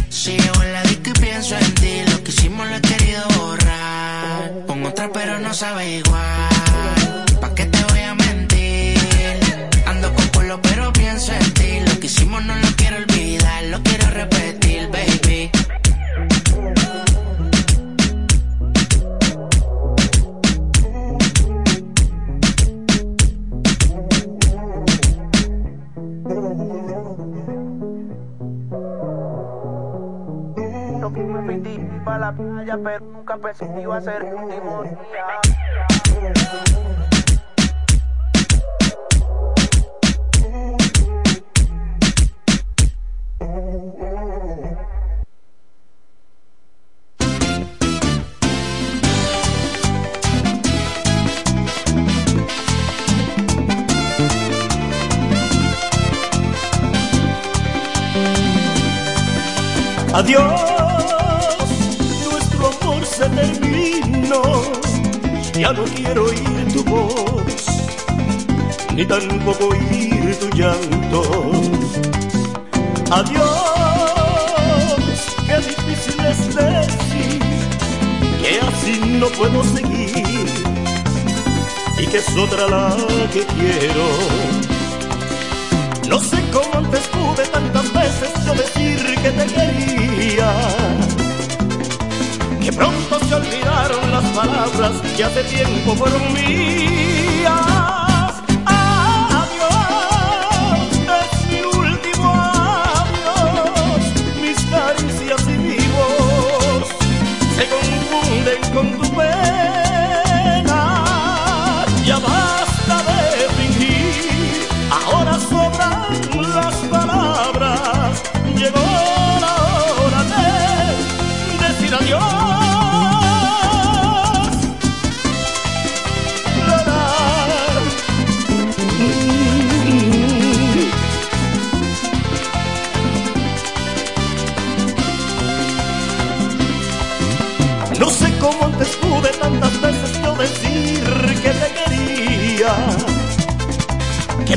Si 0.09 0.37
llego 0.37 0.63
en 0.63 0.73
la 0.73 0.83
disco 0.85 1.11
y 1.11 1.21
pienso 1.21 1.57
en 1.57 1.75
ti, 1.75 2.03
lo 2.11 2.23
que 2.23 2.31
hicimos 2.31 2.67
lo 2.69 2.77
he 2.77 2.81
querido 2.81 3.23
borrar. 3.39 4.53
Con 4.67 4.85
otra 4.87 5.11
pero 5.13 5.39
no 5.41 5.53
sabe 5.53 5.99
igual. 5.99 7.25
¿Pa' 7.41 7.55
qué 7.55 7.67
te 7.67 7.85
voy 7.91 8.01
a 8.01 8.15
mentir? 8.15 8.99
Ando 9.87 10.13
con 10.15 10.27
culo 10.29 10.61
pero 10.63 10.93
pienso 10.93 11.33
en 11.33 11.55
ti, 11.55 11.81
lo 11.87 12.01
que 12.01 12.07
hicimos 12.07 12.45
no 12.45 12.55
lo 12.57 12.69
quiero 12.77 12.97
olvidar, 12.97 13.65
lo 13.65 13.83
quiero 13.83 14.11
repetir, 14.11 14.54
pero 32.83 33.05
nunca 33.05 33.37
pensé 33.37 33.67
que 33.73 33.83
iba 33.83 33.97
a 33.97 34.01
ser 34.01 34.25
el 34.25 34.35
último 34.35 34.85
Ya 65.57 65.73
no 65.73 65.85
quiero 65.85 66.25
oír 66.25 66.73
tu 66.73 66.83
voz, 66.83 67.67
ni 68.93 69.07
tampoco 69.07 69.69
oír 69.69 70.37
tu 70.41 70.49
llanto. 70.57 71.53
Adiós, 73.09 73.41
qué 75.47 75.57
difícil 75.59 76.25
es 76.27 76.57
decir 76.57 77.39
que 78.43 78.59
así 78.67 79.01
no 79.21 79.29
puedo 79.29 79.63
seguir 79.63 80.47
y 81.99 82.07
que 82.07 82.19
es 82.19 82.37
otra 82.37 82.67
la 82.67 82.97
que 83.33 83.47
quiero. 83.47 84.09
No 86.09 86.19
sé 86.19 86.43
cómo 86.53 86.79
antes 86.79 87.07
pude 87.09 87.47
tantas 87.47 87.93
veces 87.93 88.31
yo 88.45 88.55
decir 88.55 88.99
que 89.23 89.31
te 89.31 89.47
quería. 89.55 90.84
Que 92.65 92.73
pronto 92.73 93.21
se 93.29 93.35
olvidaron 93.35 94.11
las 94.11 94.25
palabras 94.31 94.93
que 95.15 95.23
hace 95.23 95.45
tiempo 95.45 95.95
fueron 95.95 96.33
mías. 96.33 97.24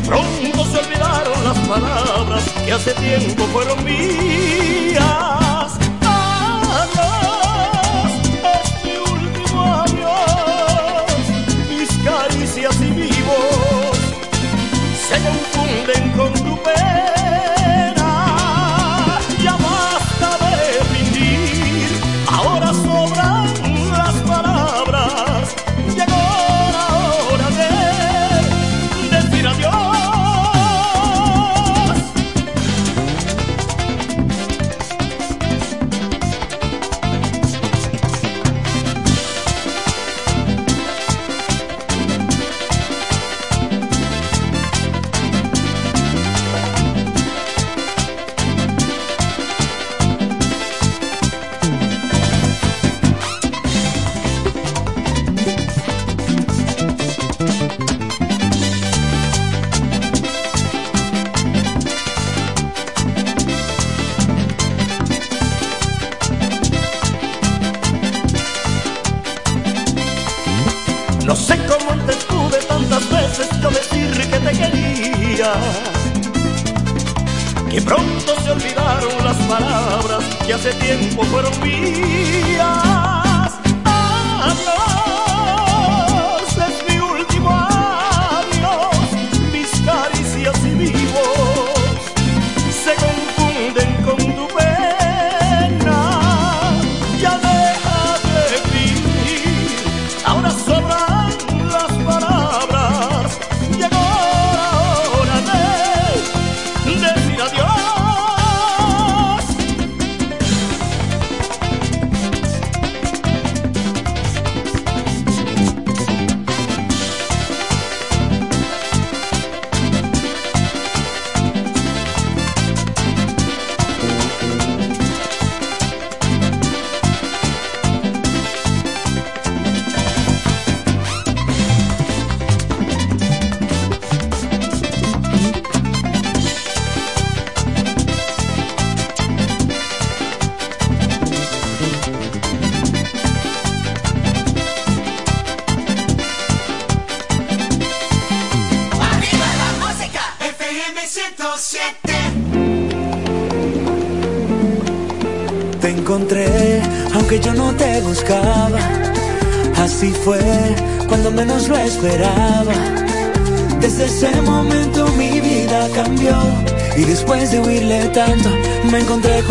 Pronto 0.07 0.65
se 0.65 0.77
olvidaron 0.79 1.43
las 1.43 1.59
palabras 1.67 2.43
que 2.65 2.71
hace 2.71 2.93
tiempo 2.93 3.43
fueron 3.47 3.83
mías. 3.83 5.46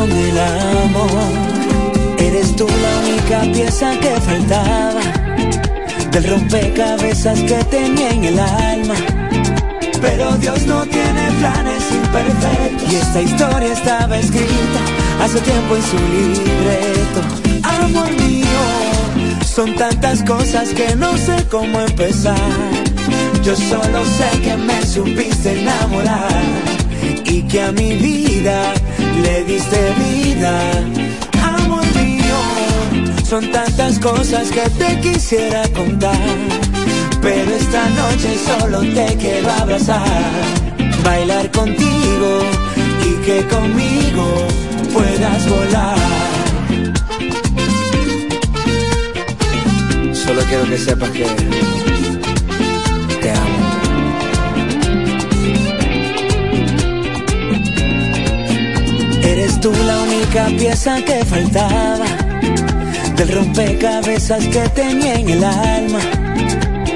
Con 0.08 0.18
el 0.18 0.38
amor. 0.38 1.10
Eres 2.18 2.54
tú 2.56 2.66
la 2.66 3.08
única 3.08 3.52
pieza 3.52 3.92
que 4.00 4.20
faltaba. 4.20 5.00
Del 6.10 6.24
rompecabezas 6.24 7.38
que 7.40 7.64
tenía 7.64 8.10
en 8.10 8.24
el 8.24 8.38
alma. 8.38 8.94
Pero 10.00 10.32
Dios 10.38 10.66
no 10.66 10.84
tiene 10.86 11.30
planes 11.38 11.82
imperfectos. 11.92 12.92
Y 12.92 12.96
esta 12.96 13.22
historia 13.22 13.72
estaba 13.72 14.18
escrita 14.18 14.80
hace 15.22 15.40
tiempo 15.40 15.76
en 15.76 15.82
su 15.82 15.96
libreto. 15.96 17.20
Amor 17.62 18.10
mío, 18.12 19.44
son 19.44 19.74
tantas 19.74 20.22
cosas 20.22 20.68
que 20.70 20.94
no 20.96 21.16
sé 21.16 21.44
cómo 21.50 21.80
empezar. 21.80 22.36
Yo 23.42 23.54
solo 23.56 24.04
sé 24.04 24.40
que 24.40 24.56
me 24.56 24.84
supiste 24.84 25.60
enamorar 25.60 26.42
y 27.24 27.42
que 27.42 27.62
a 27.62 27.72
mi 27.72 27.94
vida 27.96 28.74
le 29.22 29.44
diste 29.44 29.78
vida. 29.98 30.60
Amor 31.42 31.84
mío, 31.94 32.38
son 33.24 33.50
tantas 33.50 33.98
cosas 33.98 34.50
que 34.50 34.68
te 34.70 35.00
quisiera 35.00 35.62
contar. 35.68 36.16
Pero 37.22 37.50
esta 37.50 37.88
noche 37.90 38.36
solo 38.46 38.80
te 38.80 39.16
quiero 39.16 39.50
abrazar, 39.50 40.06
bailar 41.04 41.50
contigo 41.50 42.40
y 43.04 43.24
que 43.24 43.46
conmigo 43.48 44.46
puedas 44.92 45.48
volar. 45.48 45.96
Solo 50.12 50.40
quiero 50.48 50.64
que 50.66 50.78
sepas 50.78 51.10
que 51.10 51.85
tú 59.66 59.72
la 59.84 60.00
única 60.02 60.46
pieza 60.56 61.02
que 61.02 61.24
faltaba 61.24 62.06
del 63.16 63.28
rompecabezas 63.28 64.46
que 64.46 64.68
tenía 64.68 65.14
en 65.14 65.28
el 65.28 65.42
alma. 65.42 65.98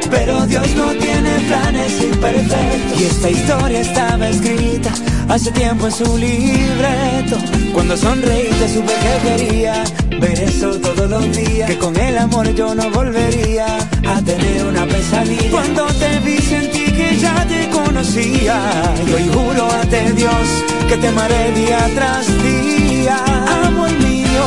Pero 0.08 0.46
Dios 0.46 0.68
no 0.76 0.92
tiene 0.92 1.32
planes 1.48 2.00
imperfectos. 2.00 3.00
Y 3.00 3.04
esta 3.06 3.30
historia 3.30 3.80
estaba 3.80 4.28
escrita 4.28 4.92
hace 5.30 5.52
tiempo 5.52 5.86
en 5.86 5.92
su 5.92 6.18
libreto. 6.18 7.38
Cuando 7.72 7.96
sonreíste 7.96 8.68
supe 8.74 8.92
que 8.92 9.28
quería 9.28 9.84
ver 10.20 10.40
eso 10.40 10.70
todos 10.80 11.08
los 11.08 11.36
días. 11.36 11.70
Que 11.70 11.78
con 11.78 11.96
el 11.96 12.18
amor 12.18 12.52
yo 12.54 12.74
no 12.74 12.90
volvería 12.90 13.66
a 14.08 14.20
tener 14.22 14.66
una 14.66 14.84
pesadilla. 14.86 15.50
Cuando 15.50 15.86
te 15.86 16.18
vi 16.20 16.36
sentí 16.38 16.84
que 16.92 17.16
ya 17.16 17.46
te 17.46 17.68
conocía. 17.70 18.60
Y 19.06 19.12
hoy 19.12 19.30
juro 19.32 19.70
ante 19.80 20.12
Dios 20.12 20.48
que 20.88 20.96
te 20.96 21.08
amaré 21.08 21.52
día 21.52 21.78
tras 21.94 22.26
día. 22.42 23.16
Amor 23.64 23.92
mío, 24.00 24.44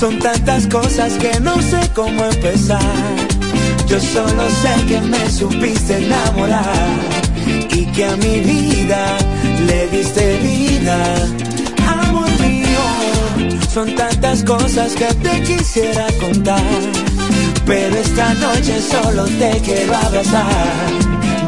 son 0.00 0.18
tantas 0.18 0.66
cosas 0.68 1.12
que 1.14 1.38
no 1.40 1.60
sé 1.60 1.90
cómo 1.94 2.24
empezar. 2.24 2.80
Yo 3.86 4.00
solo 4.00 4.48
sé 4.62 4.86
que 4.88 5.00
me 5.02 5.30
supiste 5.30 5.98
enamorar 5.98 6.72
y 7.70 7.84
que 7.86 8.06
a 8.06 8.16
mi 8.16 8.40
vida 8.40 9.18
le 9.66 9.88
diste 9.88 10.38
vida. 10.38 10.98
Amor 11.86 12.30
mío, 12.40 13.58
son 13.72 13.94
tantas 13.94 14.42
cosas 14.44 14.94
que 14.94 15.06
te 15.14 15.42
quisiera 15.42 16.06
contar. 16.20 16.80
Pero 17.66 17.96
esta 17.96 18.34
noche 18.34 18.80
solo 18.80 19.24
te 19.24 19.60
quiero 19.64 19.94
abrazar, 19.94 20.46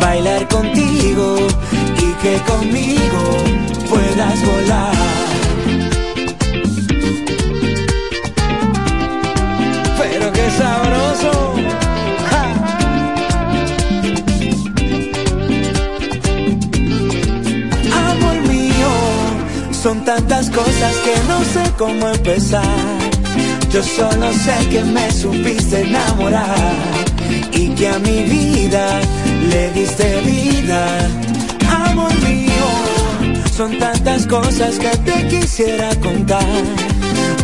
bailar 0.00 0.48
contigo 0.48 1.36
y 1.98 2.12
que 2.22 2.36
conmigo 2.50 3.22
puedas 3.88 4.46
volar. 4.46 4.94
Pero 9.98 10.32
qué 10.32 10.50
sabroso. 10.58 11.03
Son 19.84 20.02
tantas 20.02 20.48
cosas 20.48 20.96
que 21.04 21.14
no 21.28 21.44
sé 21.44 21.70
cómo 21.76 22.08
empezar. 22.08 22.64
Yo 23.70 23.82
solo 23.82 24.32
sé 24.32 24.56
que 24.70 24.82
me 24.82 25.12
supiste 25.12 25.82
enamorar 25.82 26.56
y 27.52 27.68
que 27.74 27.88
a 27.88 27.98
mi 27.98 28.22
vida 28.22 28.98
le 29.50 29.70
diste 29.72 30.22
vida. 30.22 30.86
Amor 31.86 32.10
mío, 32.22 32.66
son 33.54 33.78
tantas 33.78 34.26
cosas 34.26 34.78
que 34.78 34.88
te 34.88 35.28
quisiera 35.28 35.94
contar. 35.96 36.62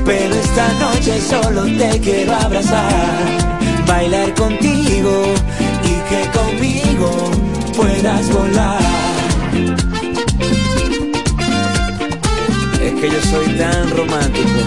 Pero 0.06 0.34
esta 0.34 0.72
noche 0.80 1.20
solo 1.20 1.64
te 1.76 2.00
quiero 2.00 2.34
abrazar, 2.36 3.84
bailar 3.86 4.32
contigo 4.32 5.24
y 5.84 5.94
que 6.08 6.38
conmigo 6.38 7.10
puedas 7.76 8.30
volar. 8.32 8.80
Que 13.00 13.08
yo 13.08 13.22
soy 13.22 13.46
tan 13.56 13.90
romántico. 13.96 14.60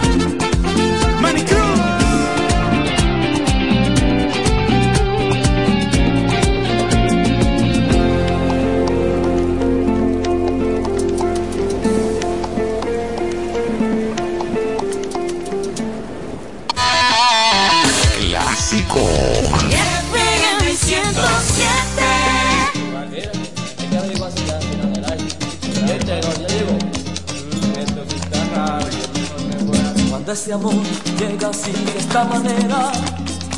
Cuando 30.34 30.45
ese 30.45 30.53
amor 30.53 30.84
llega 31.19 31.49
así 31.49 31.71
de 31.71 31.99
esta 31.99 32.23
manera, 32.23 32.91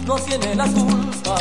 no 0.05 0.15
tiene 0.15 0.55
la 0.55 0.65
culpa. 0.65 1.37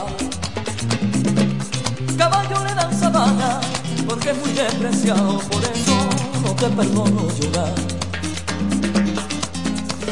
Caballo 2.16 2.64
le 2.64 2.74
dan 2.76 2.96
sabana, 2.96 3.60
porque 4.06 4.30
es 4.30 4.38
muy 4.38 4.52
despreciado, 4.52 5.40
por 5.40 5.64
eso 5.64 5.96
no 6.40 6.54
te 6.54 6.68
perdono 6.68 7.28
llorar. 7.40 7.74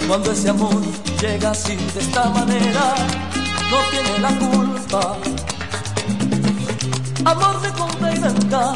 Cuando 0.09 0.33
ese 0.33 0.49
amor 0.49 0.83
llega 1.21 1.53
así 1.53 1.77
de 1.77 2.01
esta 2.01 2.29
manera, 2.31 2.95
no 3.71 3.79
tiene 3.93 4.19
la 4.19 4.39
culpa. 4.41 5.17
Amor 7.25 7.61
de 7.61 7.71
compra 7.71 8.13
y 8.13 8.19
venta, 8.19 8.73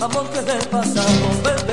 amor 0.00 0.30
que 0.30 0.42
del 0.42 0.64
pasado, 0.68 1.67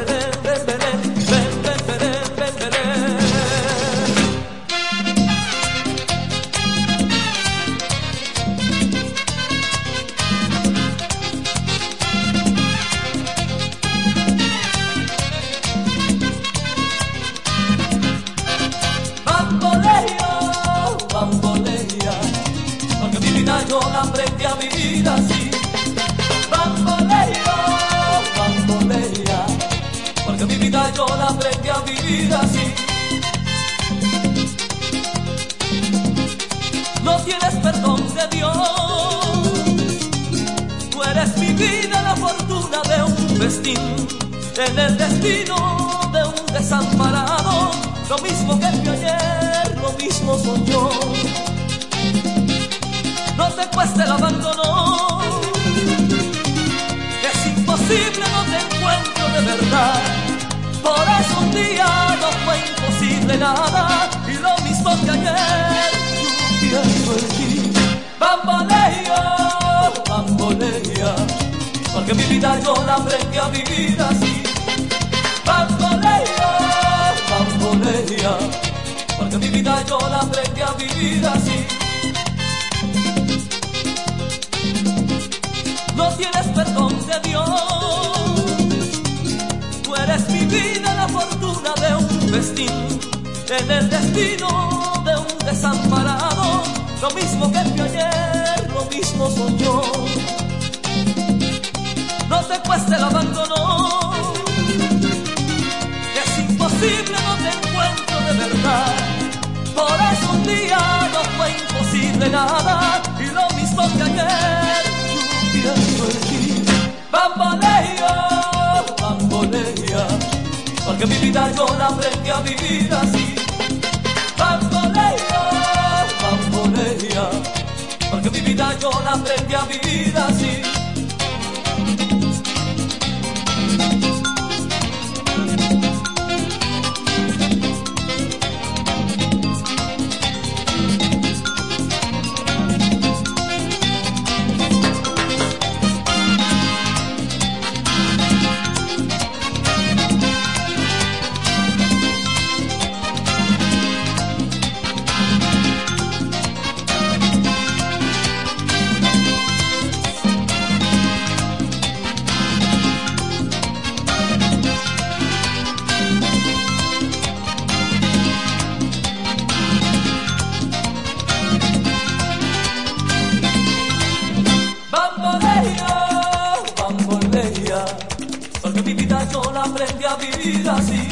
aprendí 179.65 180.05
a 180.05 180.15
vivir 180.15 180.69
así. 180.69 181.07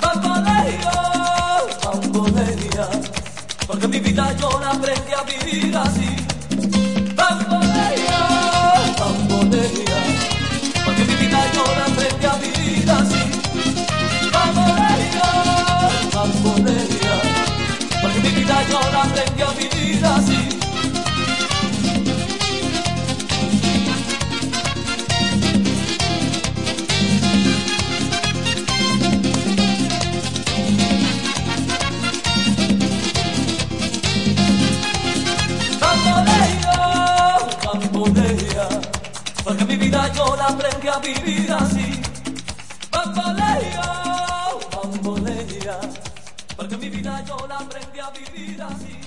Bambolea, 0.00 0.92
bambolea, 1.84 2.88
porque 3.66 3.88
mi 3.88 4.00
vida 4.00 4.34
yo 4.40 4.60
la 4.60 4.70
aprendí 4.70 5.12
a 5.12 5.22
vivir 5.22 5.76
así. 5.76 6.05
Yo 40.12 40.36
la 40.36 40.46
aprendí 40.46 40.88
a 40.88 40.98
vivir 40.98 41.52
así. 41.52 42.00
Bambolea, 42.90 44.48
bambolea. 44.72 45.80
Porque 46.56 46.76
mi 46.76 46.88
vida 46.88 47.24
yo 47.26 47.46
la 47.46 47.58
aprendí 47.58 47.98
a 47.98 48.10
vivir 48.10 48.62
así. 48.62 49.06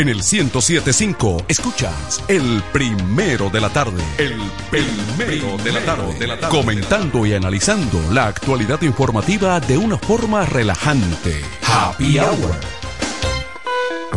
En 0.00 0.08
el 0.08 0.22
1075 0.22 1.44
escuchas 1.46 2.24
el 2.26 2.62
primero 2.72 3.50
de 3.50 3.60
la 3.60 3.68
tarde. 3.68 4.02
El 4.16 4.40
primero 4.70 5.58
de 5.62 5.72
la 5.72 5.84
tarde. 5.84 6.18
de 6.18 6.26
la 6.26 6.40
tarde. 6.40 6.56
Comentando 6.56 7.26
y 7.26 7.34
analizando 7.34 8.00
la 8.10 8.28
actualidad 8.28 8.80
informativa 8.80 9.60
de 9.60 9.76
una 9.76 9.98
forma 9.98 10.46
relajante. 10.46 11.42
Happy 11.66 12.18
Hour. 12.18 12.79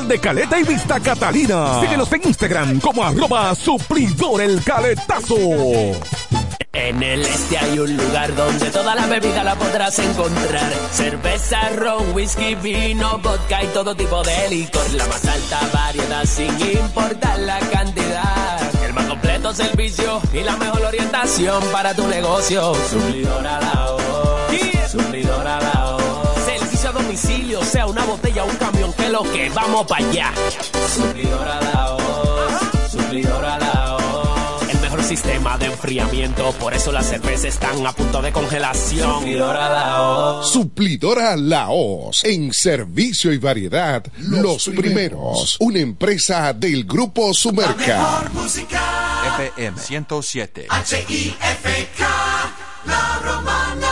de 0.00 0.18
Caleta 0.18 0.58
y 0.58 0.64
Vista 0.64 0.98
Catalina. 1.00 1.80
Síguenos 1.80 2.10
en 2.12 2.22
Instagram 2.24 2.80
como 2.80 3.04
arroba 3.04 3.54
suplidor 3.54 4.40
el 4.40 4.64
caletazo. 4.64 5.36
En 6.72 7.02
el 7.02 7.20
este 7.20 7.58
hay 7.58 7.78
un 7.78 7.94
lugar 7.94 8.34
donde 8.34 8.70
toda 8.70 8.94
la 8.94 9.06
bebida 9.06 9.44
la 9.44 9.54
podrás 9.54 9.98
encontrar. 9.98 10.72
Cerveza, 10.92 11.68
ron, 11.76 12.14
whisky, 12.14 12.54
vino, 12.54 13.18
vodka 13.18 13.62
y 13.62 13.66
todo 13.68 13.94
tipo 13.94 14.22
de 14.22 14.48
licor. 14.48 14.90
La 14.94 15.06
más 15.06 15.24
alta 15.26 15.60
variedad 15.74 16.24
sin 16.24 16.58
importar 16.58 17.38
la 17.40 17.58
cantidad. 17.58 18.84
El 18.86 18.94
más 18.94 19.04
completo 19.04 19.52
servicio 19.52 20.22
y 20.32 20.40
la 20.40 20.56
mejor 20.56 20.82
orientación 20.86 21.62
para 21.70 21.94
tu 21.94 22.08
negocio. 22.08 22.70
Voz. 22.70 22.78
Suplidora 22.90 23.60
la 25.60 25.72
voz. 25.74 25.81
Domicilio, 27.12 27.62
sea 27.62 27.84
una 27.84 28.06
botella 28.06 28.42
o 28.42 28.48
un 28.48 28.56
camión, 28.56 28.90
que 28.94 29.10
lo 29.10 29.22
que 29.22 29.50
vamos 29.50 29.86
para 29.86 30.02
allá. 30.02 30.32
Suplidora 30.94 31.60
la 31.60 31.90
voz. 31.90 32.90
Suplidora 32.90 33.58
la 33.58 33.98
voz. 33.98 34.70
El 34.70 34.78
mejor 34.80 35.02
sistema 35.04 35.58
de 35.58 35.66
enfriamiento, 35.66 36.52
por 36.52 36.72
eso 36.72 36.90
las 36.90 37.04
cervezas 37.04 37.44
están 37.44 37.86
a 37.86 37.92
punto 37.92 38.22
de 38.22 38.32
congelación. 38.32 39.18
Suplidora 39.18 39.68
la 39.68 40.00
voz. 40.00 40.52
Suplidora 40.52 41.36
Laos. 41.36 42.24
En 42.24 42.50
servicio 42.54 43.30
y 43.30 43.36
variedad, 43.36 44.02
los, 44.16 44.70
primeros. 44.70 45.58
Una 45.60 45.80
empresa 45.80 46.54
del 46.54 46.86
Grupo 46.86 47.34
Sumerca. 47.34 48.22
FM 49.36 49.78
107. 49.78 50.66
H-I-F-K, 50.70 52.06
La 52.86 53.20
Romana. 53.22 53.91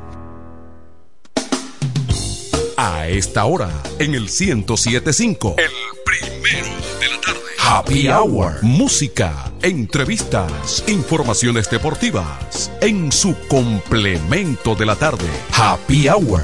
A 2.83 3.07
esta 3.07 3.45
hora, 3.45 3.69
en 3.99 4.15
el 4.15 4.23
1075, 4.23 5.53
el 5.59 5.69
primero 6.03 6.65
de 6.99 7.09
la 7.09 7.21
tarde. 7.21 7.39
Happy 7.59 8.07
Hour. 8.07 8.63
Música, 8.63 9.51
entrevistas, 9.61 10.83
informaciones 10.87 11.69
deportivas. 11.69 12.71
En 12.81 13.11
su 13.11 13.35
complemento 13.47 14.73
de 14.73 14.87
la 14.87 14.95
tarde. 14.95 15.29
Happy 15.53 16.09
Hour. 16.09 16.41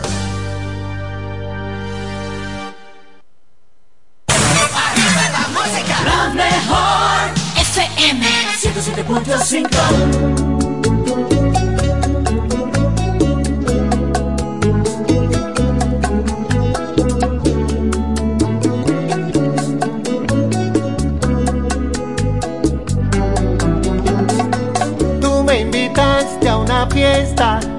La 6.05 6.29
mejor 6.35 7.31
FM 7.57 8.27
107.5 8.61 10.56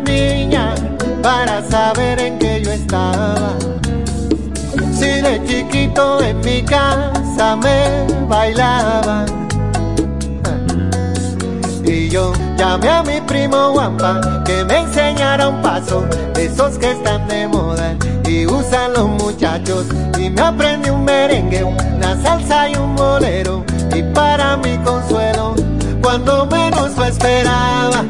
niña, 0.05 0.75
para 1.23 1.63
saber 1.69 2.21
en 2.21 2.39
qué 2.39 2.63
yo 2.63 2.71
estaba. 2.71 3.55
Si 4.93 5.07
de 5.07 5.43
chiquito 5.47 6.23
en 6.23 6.41
mi 6.41 6.63
casa 6.63 7.57
me 7.57 8.07
bailaban. 8.29 9.27
Y 11.85 12.09
yo 12.09 12.33
llamé 12.57 12.89
a 12.89 13.03
mi 13.03 13.21
primo 13.23 13.73
Wampa 13.73 14.43
que 14.45 14.65
me 14.65 14.79
enseñara 14.81 15.49
un 15.49 15.63
paso 15.63 16.07
esos 16.37 16.79
que 16.79 16.93
están 16.93 17.27
de 17.29 17.49
moda 17.49 17.97
y 18.27 18.47
usan 18.47 18.93
los 18.93 19.09
muchachos. 19.09 19.87
Y 20.19 20.31
me 20.31 20.41
aprendí 20.41 20.91
un 20.91 21.05
merengue, 21.05 21.65
una 21.65 22.21
salsa 22.23 22.69
y 22.69 22.77
un 22.77 22.95
bolero. 22.95 23.65
Y 23.95 24.03
para 24.03 24.57
mi 24.57 24.77
consuelo, 24.79 25.55
cuando 26.03 26.47
menos 26.47 26.97
lo 26.97 27.05
esperaba, 27.05 28.05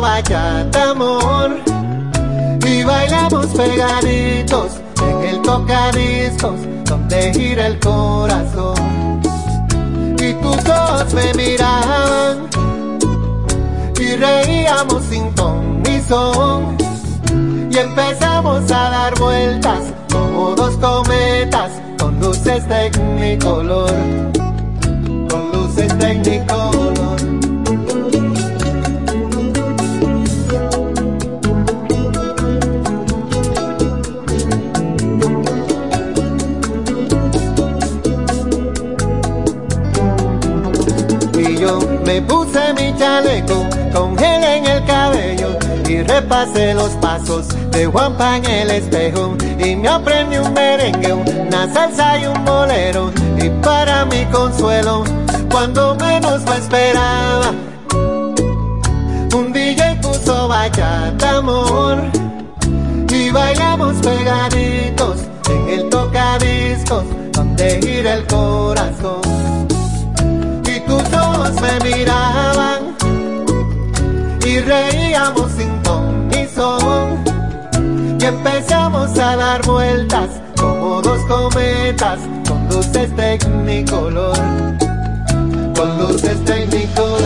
Puso 0.00 0.12
bachata 0.12 0.90
amor 0.92 1.58
y 2.66 2.84
bailamos 2.84 3.46
pegaditos 3.48 4.80
en 5.02 5.28
el 5.28 5.42
tocadiscos 5.42 6.54
donde 6.84 7.34
gira 7.34 7.66
el 7.66 7.78
corazón. 7.80 9.20
Y 10.18 10.32
tus 10.34 10.70
ojos 10.70 11.12
me 11.12 11.34
miraban 11.34 12.48
y 14.00 14.16
reíamos 14.16 15.04
sin 15.10 15.34
ton 15.34 15.82
ni 15.82 16.00
son. 16.00 16.78
Y 17.70 17.76
empezamos 17.76 18.70
a 18.72 18.90
dar 18.90 19.18
vueltas 19.18 19.80
como 20.10 20.54
dos 20.54 20.76
cometas 20.76 21.72
con 21.98 22.18
luces 22.20 22.66
tecnicolor. 22.66 23.92
Con 25.28 25.52
luces. 25.52 25.90
Y 46.30 46.32
repasé 46.32 46.74
los 46.74 46.90
pasos 47.00 47.48
de 47.72 47.86
Juanpa 47.86 48.36
en 48.36 48.44
el 48.44 48.70
espejo 48.70 49.36
y 49.58 49.74
me 49.74 49.88
aprendí 49.88 50.36
un 50.36 50.52
merengue, 50.52 51.12
una 51.12 51.72
salsa 51.72 52.18
y 52.18 52.26
un 52.26 52.44
bolero. 52.44 53.10
Y 53.36 53.48
para 53.62 54.04
mi 54.04 54.24
consuelo, 54.26 55.02
cuando 55.50 55.96
menos 55.96 56.42
lo 56.42 56.54
esperaba, 56.54 57.52
un 59.34 59.52
DJ 59.52 59.96
puso 60.02 60.46
bachata 60.46 61.38
amor. 61.38 61.98
Y 63.08 63.30
bailamos 63.30 63.96
pegaditos 63.96 65.22
en 65.48 65.80
el 65.80 65.88
tocadiscos 65.90 67.04
donde 67.32 67.80
gira 67.82 68.14
el 68.14 68.26
corazón. 68.26 69.66
Y 70.64 70.80
tus 70.80 71.12
ojos 71.12 71.52
me 71.60 71.90
miraban 71.90 72.96
y 74.46 74.60
reíamos 74.60 75.50
sin 75.52 75.79
empezamos 78.40 79.18
a 79.18 79.36
dar 79.36 79.62
vueltas 79.66 80.30
como 80.58 81.02
dos 81.02 81.20
cometas 81.26 82.18
con 82.48 82.68
luces 82.68 83.14
tecnicolor 83.14 84.36
con 85.76 85.98
luces 85.98 86.42
tecnicolor 86.46 87.20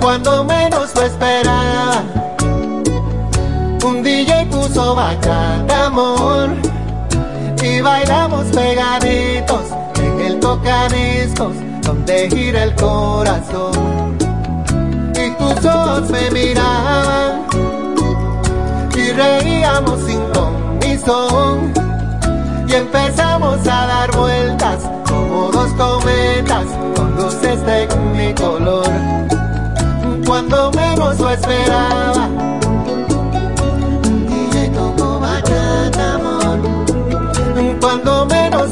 cuando 0.00 0.44
menos 0.44 0.94
lo 0.94 1.02
esperaba. 1.02 2.02
Un 3.84 4.02
DJ 4.02 4.46
puso 4.50 4.94
bachata 4.94 5.86
amor 5.86 6.63
bailamos 7.84 8.46
pegaditos 8.46 9.66
en 9.96 10.20
el 10.20 10.40
tocadiscos 10.40 11.54
donde 11.82 12.28
gira 12.30 12.64
el 12.64 12.74
corazón. 12.74 14.16
Y 15.14 15.30
tus 15.32 15.64
ojos 15.66 16.10
me 16.10 16.30
miraban 16.30 17.46
y 18.96 19.12
reíamos 19.12 20.00
sin 20.06 20.24
son. 21.04 21.72
Y 22.66 22.72
empezamos 22.72 23.58
a 23.68 23.86
dar 23.86 24.16
vueltas 24.16 24.78
como 25.06 25.50
dos 25.52 25.70
cometas 25.74 26.66
con 26.96 27.14
luces 27.16 27.62
tecnicolor 27.66 28.88
cuando 30.26 30.72
menos 30.72 31.18
lo 31.20 31.30
esperaba. 31.30 32.53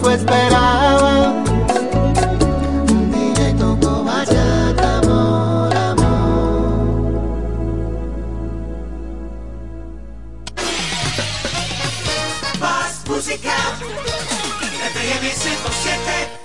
Lo 0.01 0.11
esperaba. 0.11 1.33
DJ 3.13 3.55
tocó 3.59 4.05
bachata, 4.05 4.99
amor, 4.99 5.77
amor. 5.77 7.13
Más 12.61 13.05
música 13.09 13.55
FM 14.95 15.31
107 15.31 16.43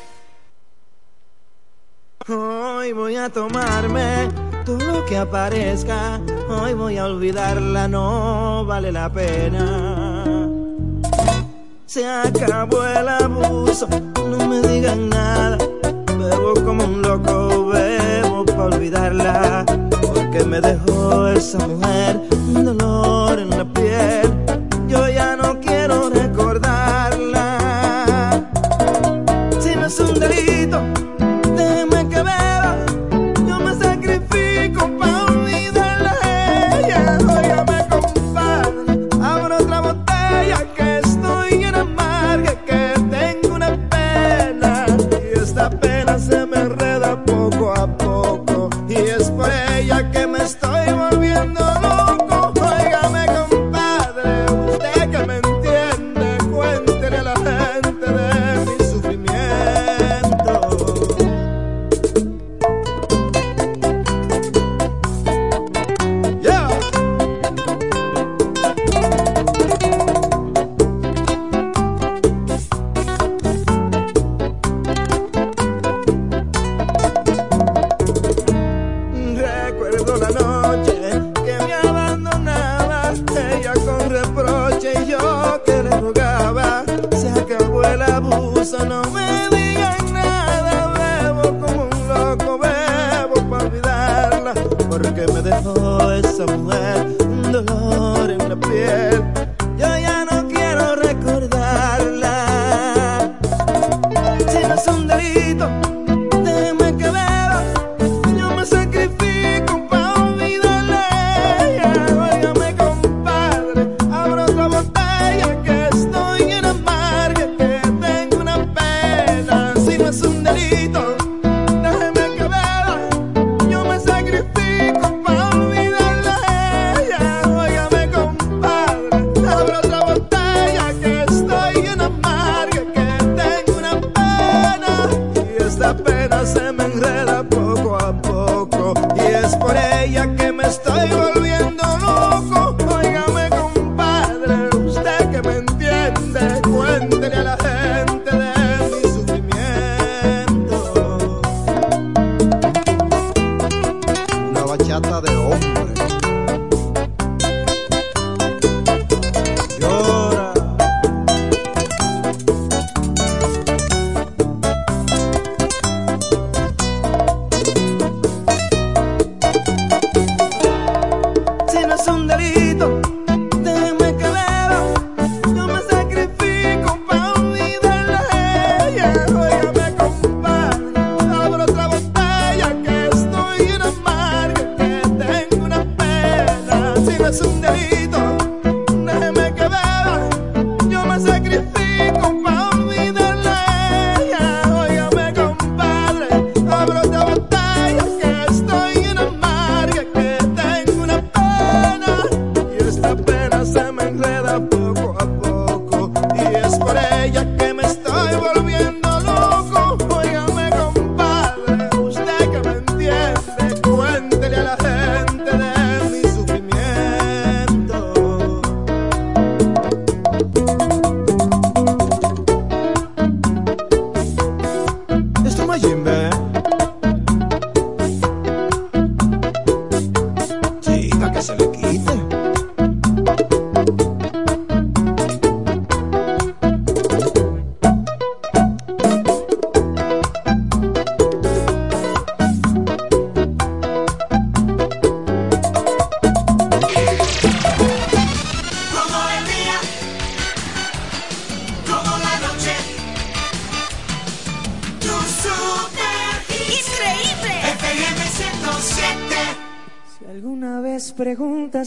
Hoy 2.29 2.91
voy 2.91 3.15
a 3.15 3.29
tomarme 3.29 4.29
todo 4.65 4.79
lo 4.79 5.05
que 5.05 5.17
aparezca. 5.17 6.19
Hoy 6.49 6.73
voy 6.73 6.97
a 6.97 7.05
olvidarla, 7.05 7.87
no 7.87 8.65
vale 8.65 8.91
la 8.91 9.09
pena. 9.09 9.86
Se 11.97 12.05
acabó 12.07 12.85
el 12.85 13.09
abuso, 13.09 13.87
no 14.29 14.47
me 14.47 14.61
digan 14.61 15.09
nada. 15.09 15.57
Bebo 16.19 16.53
como 16.63 16.83
un 16.83 17.01
loco, 17.01 17.69
bebo 17.69 18.45
para 18.45 18.65
olvidarla. 18.65 19.65
Porque 19.99 20.43
me 20.43 20.61
dejó 20.61 21.27
esa 21.29 21.57
mujer 21.67 22.21
un 22.49 22.65
dolor 22.65 23.16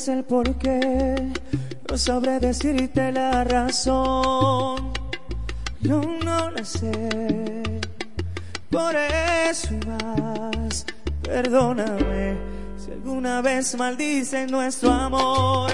es 0.00 0.08
el 0.08 0.24
porqué, 0.24 1.30
no 1.86 1.98
sabré 1.98 2.40
decirte 2.40 3.12
la 3.12 3.44
razón, 3.44 4.92
no, 5.82 6.00
no 6.24 6.50
la 6.52 6.64
sé, 6.64 7.80
por 8.70 8.96
eso 8.96 9.68
vas, 9.86 10.86
perdóname 11.22 12.38
si 12.78 12.92
alguna 12.92 13.42
vez 13.42 13.76
maldicen 13.76 14.50
nuestro 14.50 14.90
amor. 14.90 15.70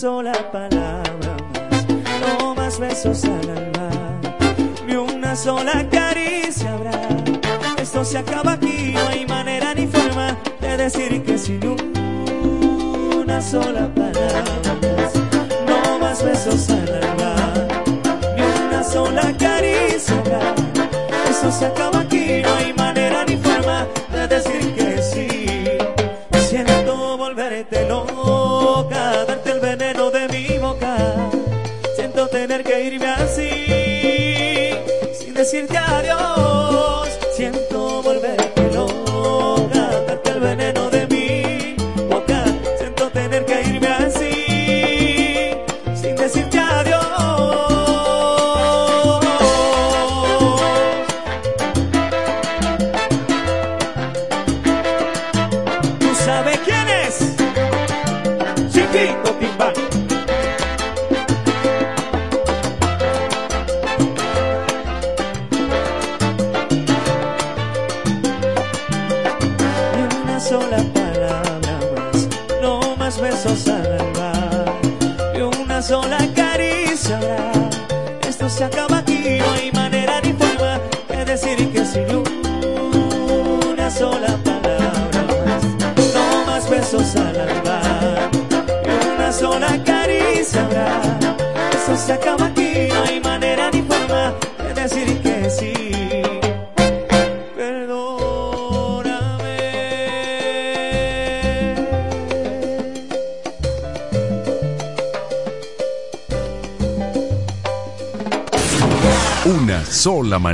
sola 0.00 0.34
palabra 0.52 1.36
no 2.20 2.54
más 2.54 2.78
besos 2.78 3.24
al 3.24 3.48
alma, 3.48 3.88
ni 4.86 4.94
una 4.94 5.34
sola 5.34 5.88
caricia 5.90 6.74
habrá. 6.74 7.00
Esto 7.78 8.04
se 8.04 8.18
acaba 8.18 8.52
aquí, 8.52 8.92
no 8.92 9.08
hay 9.08 9.24
manera 9.24 9.72
ni 9.72 9.86
forma 9.86 10.36
de 10.60 10.76
decir 10.76 11.22
que 11.24 11.38
sin 11.38 11.60
una 13.16 13.40
sola 13.40 13.88
palabra 13.94 14.70
no 15.66 15.98
más 15.98 16.22
besos 16.22 16.68
al 16.68 17.02
alma, 17.02 17.54
ni 18.36 18.42
una 18.66 18.84
sola 18.84 19.32
caricia 19.38 20.14
habrá. 20.18 20.54
Esto 21.30 21.50
se 21.50 21.64
acaba 21.64 22.00
aquí. 22.00 22.05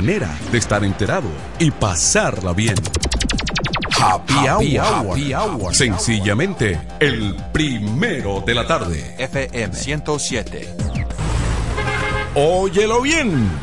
Manera 0.03 0.37
de 0.51 0.57
estar 0.57 0.83
enterado 0.83 1.29
y 1.59 1.71
pasarla 1.71 2.51
bien. 2.51 2.75
Happy, 3.97 4.33
Happy 4.45 4.77
hour. 4.77 5.11
Happy 5.11 5.33
hour. 5.33 5.73
Sencillamente, 5.73 6.77
el 6.99 7.33
primero 7.53 8.43
de 8.45 8.53
la 8.53 8.67
tarde. 8.67 9.15
FM 9.17 9.73
107. 9.73 10.75
Óyelo 12.35 13.01
bien. 13.01 13.62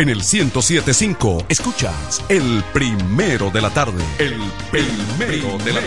En 0.00 0.08
el 0.08 0.22
1075 0.22 1.44
escuchas 1.50 2.24
el 2.30 2.64
primero 2.72 3.50
de 3.50 3.60
la 3.60 3.68
tarde. 3.68 4.02
El 4.18 4.40
primero 4.70 5.58
de 5.62 5.74
la 5.74 5.82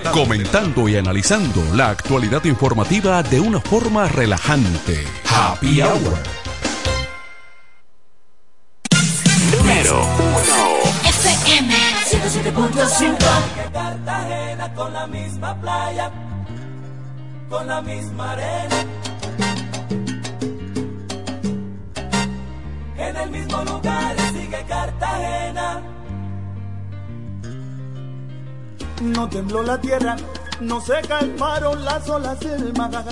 tarde. 0.00 0.10
Comentando 0.10 0.88
y 0.88 0.96
analizando 0.96 1.62
la 1.72 1.90
actualidad 1.90 2.44
informativa 2.44 3.22
de 3.22 3.38
una 3.38 3.60
forma 3.60 4.08
relajante. 4.08 5.04
Happy 5.30 5.80
Hour. 5.80 6.18
Número 9.56 10.02
1. 10.02 11.08
FM 11.08 11.74
107.5 12.10 13.16
Cartagena 13.72 14.74
con 14.74 14.92
la 14.92 15.06
misma 15.06 15.60
playa, 15.60 16.10
con 17.48 17.68
la 17.68 17.80
misma 17.80 18.32
arena. 18.32 19.11
En 23.02 23.16
el 23.16 23.30
mismo 23.30 23.64
lugar 23.64 24.16
sigue 24.32 24.64
Cartagena. 24.68 25.82
No 29.02 29.28
tembló 29.28 29.62
la 29.64 29.80
tierra, 29.80 30.14
no 30.60 30.80
se 30.80 31.00
calmaron 31.08 31.84
las 31.84 32.08
olas 32.08 32.38
del 32.38 32.72
mar. 32.74 33.04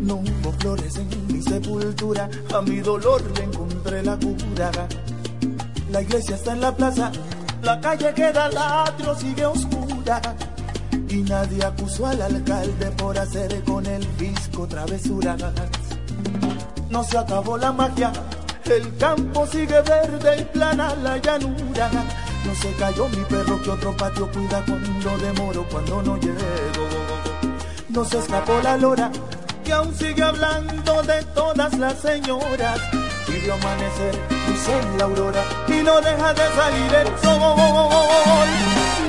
No 0.00 0.16
hubo 0.16 0.52
flores 0.58 0.96
en 0.96 1.08
mi 1.28 1.40
sepultura, 1.40 2.28
a 2.52 2.60
mi 2.62 2.80
dolor 2.80 3.22
le 3.36 3.44
encontré 3.44 4.02
la 4.02 4.16
cura. 4.16 4.70
La 5.90 6.02
iglesia 6.02 6.34
está 6.34 6.52
en 6.52 6.60
la 6.60 6.74
plaza, 6.74 7.12
la 7.62 7.80
calle 7.80 8.12
queda 8.14 8.46
al 8.46 8.58
atrio, 8.58 9.14
sigue 9.14 9.46
oscura. 9.46 10.20
Y 11.08 11.22
nadie 11.22 11.64
acusó 11.64 12.06
al 12.06 12.20
alcalde 12.20 12.90
por 12.98 13.16
hacer 13.16 13.62
con 13.62 13.86
el 13.86 14.04
fisco 14.18 14.66
travesuras. 14.66 15.40
No 16.90 17.04
se 17.04 17.16
acabó 17.16 17.56
la 17.56 17.72
magia, 17.72 18.12
el 18.76 18.96
campo 18.96 19.46
sigue 19.46 19.80
verde 19.82 20.40
y 20.40 20.44
plana 20.44 20.94
la 20.96 21.16
llanura. 21.18 21.90
No 22.44 22.54
se 22.54 22.72
cayó 22.74 23.08
mi 23.08 23.24
perro 23.24 23.60
que 23.62 23.70
otro 23.70 23.96
patio 23.96 24.30
cuida 24.30 24.62
cuando 24.66 25.18
demoro, 25.18 25.66
cuando 25.70 26.02
no 26.02 26.16
llego. 26.16 26.88
No 27.88 28.04
se 28.04 28.18
escapó 28.18 28.60
la 28.62 28.76
lora 28.76 29.10
que 29.64 29.72
aún 29.72 29.94
sigue 29.94 30.22
hablando 30.22 31.02
de 31.02 31.22
todas 31.34 31.78
las 31.78 31.98
señoras. 31.98 32.80
Y 33.28 33.32
vio 33.40 33.54
amanecer 33.54 34.14
luz 34.48 34.68
en 34.68 34.98
la 34.98 35.04
aurora 35.04 35.44
y 35.68 35.82
no 35.82 36.00
deja 36.00 36.34
de 36.34 36.48
salir 36.54 36.94
el 36.94 37.18
sol. 37.18 38.48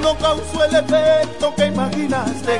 No 0.02 0.18
causó 0.18 0.66
el 0.66 0.76
efecto 0.76 1.54
que 1.56 1.66
imaginaste. 1.68 2.60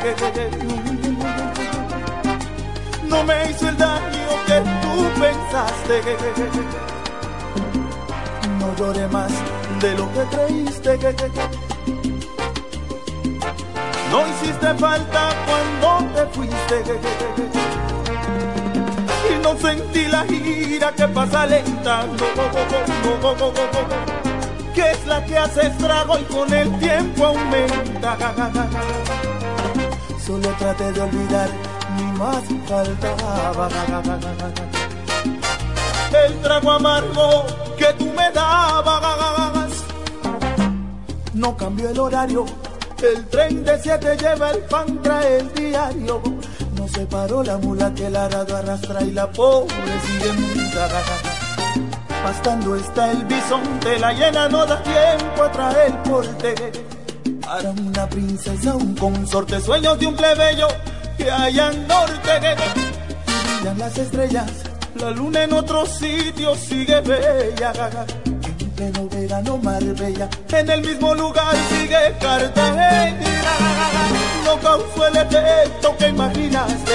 No 3.10 3.24
me 3.24 3.50
hizo 3.50 3.70
el 3.70 3.78
daño 3.78 4.28
que 4.48 4.60
tú 4.82 5.22
pensaste. 5.22 6.02
No 8.60 8.76
lloré 8.78 9.08
más 9.08 9.32
de 9.82 9.96
lo 9.96 10.12
que 10.14 10.24
creíste. 10.36 11.00
No 14.12 14.28
hiciste 14.28 14.74
falta 14.76 15.30
cuando 15.46 16.14
te 16.14 16.26
fuiste. 16.36 17.00
la 20.10 20.26
gira 20.26 20.92
que 20.94 21.08
pasa 21.08 21.46
lenta, 21.46 22.06
que 24.74 24.92
es 24.92 25.06
la 25.06 25.24
que 25.26 25.38
hace 25.38 25.68
estrago 25.68 26.18
y 26.18 26.24
con 26.24 26.54
el 26.54 26.80
tiempo 26.80 27.26
aumenta. 27.28 28.18
Solo 30.26 30.50
trate 30.58 30.92
de 30.92 31.02
olvidar, 31.02 31.50
más 32.18 32.44
faltaba. 32.68 33.70
El 36.26 36.42
trago 36.42 36.72
amargo 36.72 37.46
que 37.78 37.94
tú 37.98 38.06
me 38.06 38.32
dabas. 38.32 39.84
No 41.34 41.56
cambió 41.56 41.90
el 41.90 42.00
horario, 42.00 42.46
el 43.02 43.26
tren 43.28 43.64
de 43.64 43.82
siete 43.82 44.18
lleva 44.18 44.52
el 44.52 44.60
pan, 44.64 45.02
trae 45.02 45.38
el 45.38 45.54
diario. 45.54 46.22
No 46.76 46.88
se 46.88 47.06
paró 47.06 47.44
la 47.44 47.58
mula 47.58 47.94
que 47.94 48.08
el 48.08 48.16
arado 48.16 48.58
arrastra 48.58 49.02
y 49.04 49.12
la 49.12 49.32
pobre 49.32 50.00
sigue 50.06 50.34
muda. 50.34 50.90
Bastando 52.24 52.76
está 52.76 53.12
el 53.12 53.24
bisonte, 53.26 53.98
la 54.00 54.12
llena 54.12 54.50
no 54.50 54.66
da 54.66 54.84
tiempo 54.84 55.44
a 55.44 55.52
traer 55.52 56.04
porte. 56.04 56.56
Para 57.42 57.72
una 57.72 58.08
princesa, 58.10 58.76
un 58.76 58.96
consorte, 58.96 59.60
sueños 59.62 59.98
de 59.98 60.08
un 60.08 60.16
plebeyo 60.16 60.68
que 61.20 61.30
haya 61.30 61.72
en 61.72 61.88
norte. 61.88 62.34
Brillan 63.58 63.78
las 63.78 63.98
estrellas, 63.98 64.52
la 64.96 65.12
luna 65.12 65.44
en 65.44 65.54
otro 65.54 65.86
sitio 65.86 66.56
sigue 66.56 67.02
bella. 67.02 67.74
En 68.62 68.70
pleno 68.72 69.08
verano 69.10 69.58
Marbella, 69.58 70.30
en 70.52 70.70
el 70.70 70.82
mismo 70.82 71.14
lugar 71.14 71.56
sigue 71.70 72.16
Cartagena. 72.20 73.20
No 74.46 74.60
causó 74.60 75.08
el 75.08 75.18
efecto 75.18 75.96
que 75.98 76.08
imaginaste. 76.08 76.94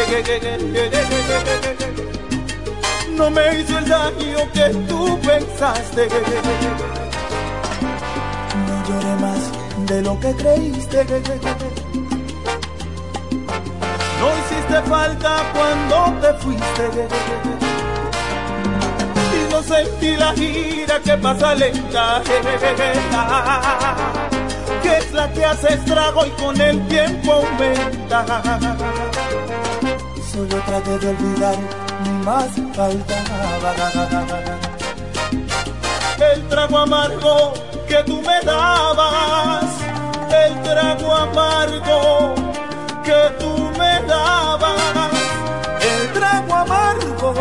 No 3.11 3.31
me 3.31 3.61
hizo 3.61 3.79
el 3.79 3.89
daño 3.89 4.53
que 4.53 4.69
tú 4.89 5.19
pensaste. 5.21 6.09
No 8.67 8.89
lloré 8.89 9.15
más 9.21 9.87
de 9.87 10.03
lo 10.03 10.19
que 10.19 10.33
creíste. 10.35 11.07
No 14.21 14.29
hiciste 14.39 14.83
falta 14.89 15.43
cuando 15.53 15.97
te 16.21 16.35
fuiste. 16.35 16.85
Y 19.35 19.53
no 19.53 19.63
sentí 19.63 20.17
la 20.17 20.33
gira 20.33 21.01
que 21.01 21.17
pasa 21.19 21.55
lenta. 21.55 22.23
Que 24.83 24.99
es 24.99 25.13
la 25.13 25.33
que 25.33 25.45
hace 25.45 25.75
estrago 25.75 26.27
y 26.27 26.31
con 26.31 26.61
el 26.61 26.87
tiempo 26.89 27.33
aumenta. 27.33 28.25
Solo 30.33 30.57
traté 30.67 30.99
de 30.99 31.09
olvidar, 31.09 31.57
ni 32.03 32.11
más 32.25 32.51
faltaba. 32.75 33.35
El 36.33 36.49
trago 36.49 36.79
amargo 36.79 37.53
que 37.89 38.03
tú 38.05 38.21
me 38.23 38.41
dabas, 38.45 39.65
el 40.45 40.63
trago 40.63 41.15
amargo 41.15 42.35
que 43.05 43.31
tú 43.39 43.71
me 43.79 44.01
dabas, 44.07 45.13
el 45.81 46.13
trago 46.13 46.55
amargo 46.55 47.35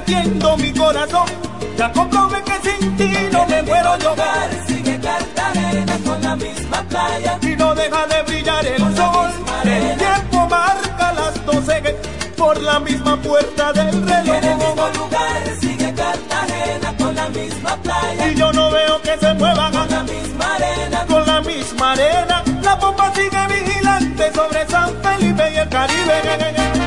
latiendo 0.00 0.56
mi 0.56 0.72
corazón. 0.72 1.26
Ya 1.76 1.92
comprobé 1.92 2.42
que 2.42 2.70
sin 2.70 2.96
ti 2.96 3.12
no 3.32 3.46
me 3.46 3.62
puedo 3.64 3.98
yo. 3.98 4.14
Sigue 4.66 4.98
Cartagena 5.00 5.98
con 6.04 6.22
la 6.22 6.36
misma 6.36 6.82
playa. 6.88 7.38
Y 7.42 7.56
no 7.56 7.74
deja 7.74 8.06
de 8.06 8.22
brillar 8.22 8.66
el 8.66 8.96
sol. 8.96 9.30
El 9.64 9.98
tiempo 9.98 10.48
marca 10.48 11.12
las 11.12 11.46
doce 11.46 11.96
por 12.36 12.60
la 12.62 12.80
misma 12.80 13.16
puerta 13.16 13.72
del 13.72 13.88
En 13.88 14.08
el 14.08 14.56
mismo 14.56 14.86
reloj. 14.86 14.96
lugar 14.96 15.42
sigue 15.60 15.94
Cartagena 15.94 16.96
con 16.98 17.14
la 17.14 17.28
misma 17.28 17.76
playa. 17.82 18.28
Y 18.28 18.34
yo 18.34 18.52
no 18.52 18.70
veo 18.70 19.02
que 19.02 19.18
se 19.18 19.34
muevan 19.34 19.72
Con 19.72 19.90
la 19.90 20.02
misma 20.02 20.54
arena. 20.54 21.06
con 21.06 21.26
la 21.26 21.40
misma 21.42 21.92
arena. 21.92 22.44
La 22.62 22.78
pompa 22.78 23.12
sigue 23.14 23.46
vigilante 23.48 24.32
sobre 24.34 24.66
San 24.66 24.90
Felipe 25.02 25.52
y 25.52 25.56
el 25.56 25.68
Caribe. 25.68 26.79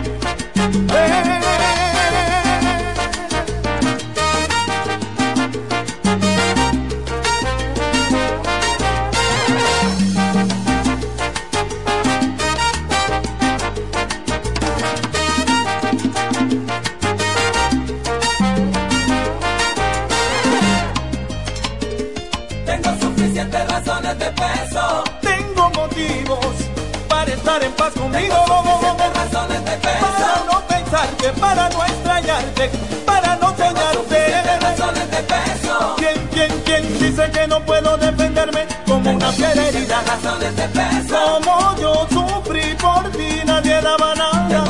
Para 29.99 30.43
no 30.51 30.67
pensarte, 30.67 31.29
para 31.39 31.69
no 31.69 31.85
extrañarte, 31.85 32.69
para 33.05 33.35
no 33.35 33.49
soñarte. 33.55 34.59
Razones 34.61 35.11
de 35.11 35.23
peso. 35.23 35.95
¿Quién, 35.97 36.27
quién, 36.31 36.61
quién 36.65 36.99
dice 36.99 37.31
que 37.31 37.47
no 37.47 37.59
puedo 37.65 37.97
defenderme 37.97 38.65
como 38.85 39.11
una 39.11 39.31
fiera 39.31 39.67
herida? 39.67 40.03
Razones 40.05 40.55
de 40.55 40.67
peso. 40.69 41.15
Como 41.43 41.75
yo 41.77 42.07
sufrí 42.09 42.75
por 42.75 43.09
ti, 43.11 43.41
nadie 43.45 43.81
daba 43.81 44.15
nada. 44.15 44.63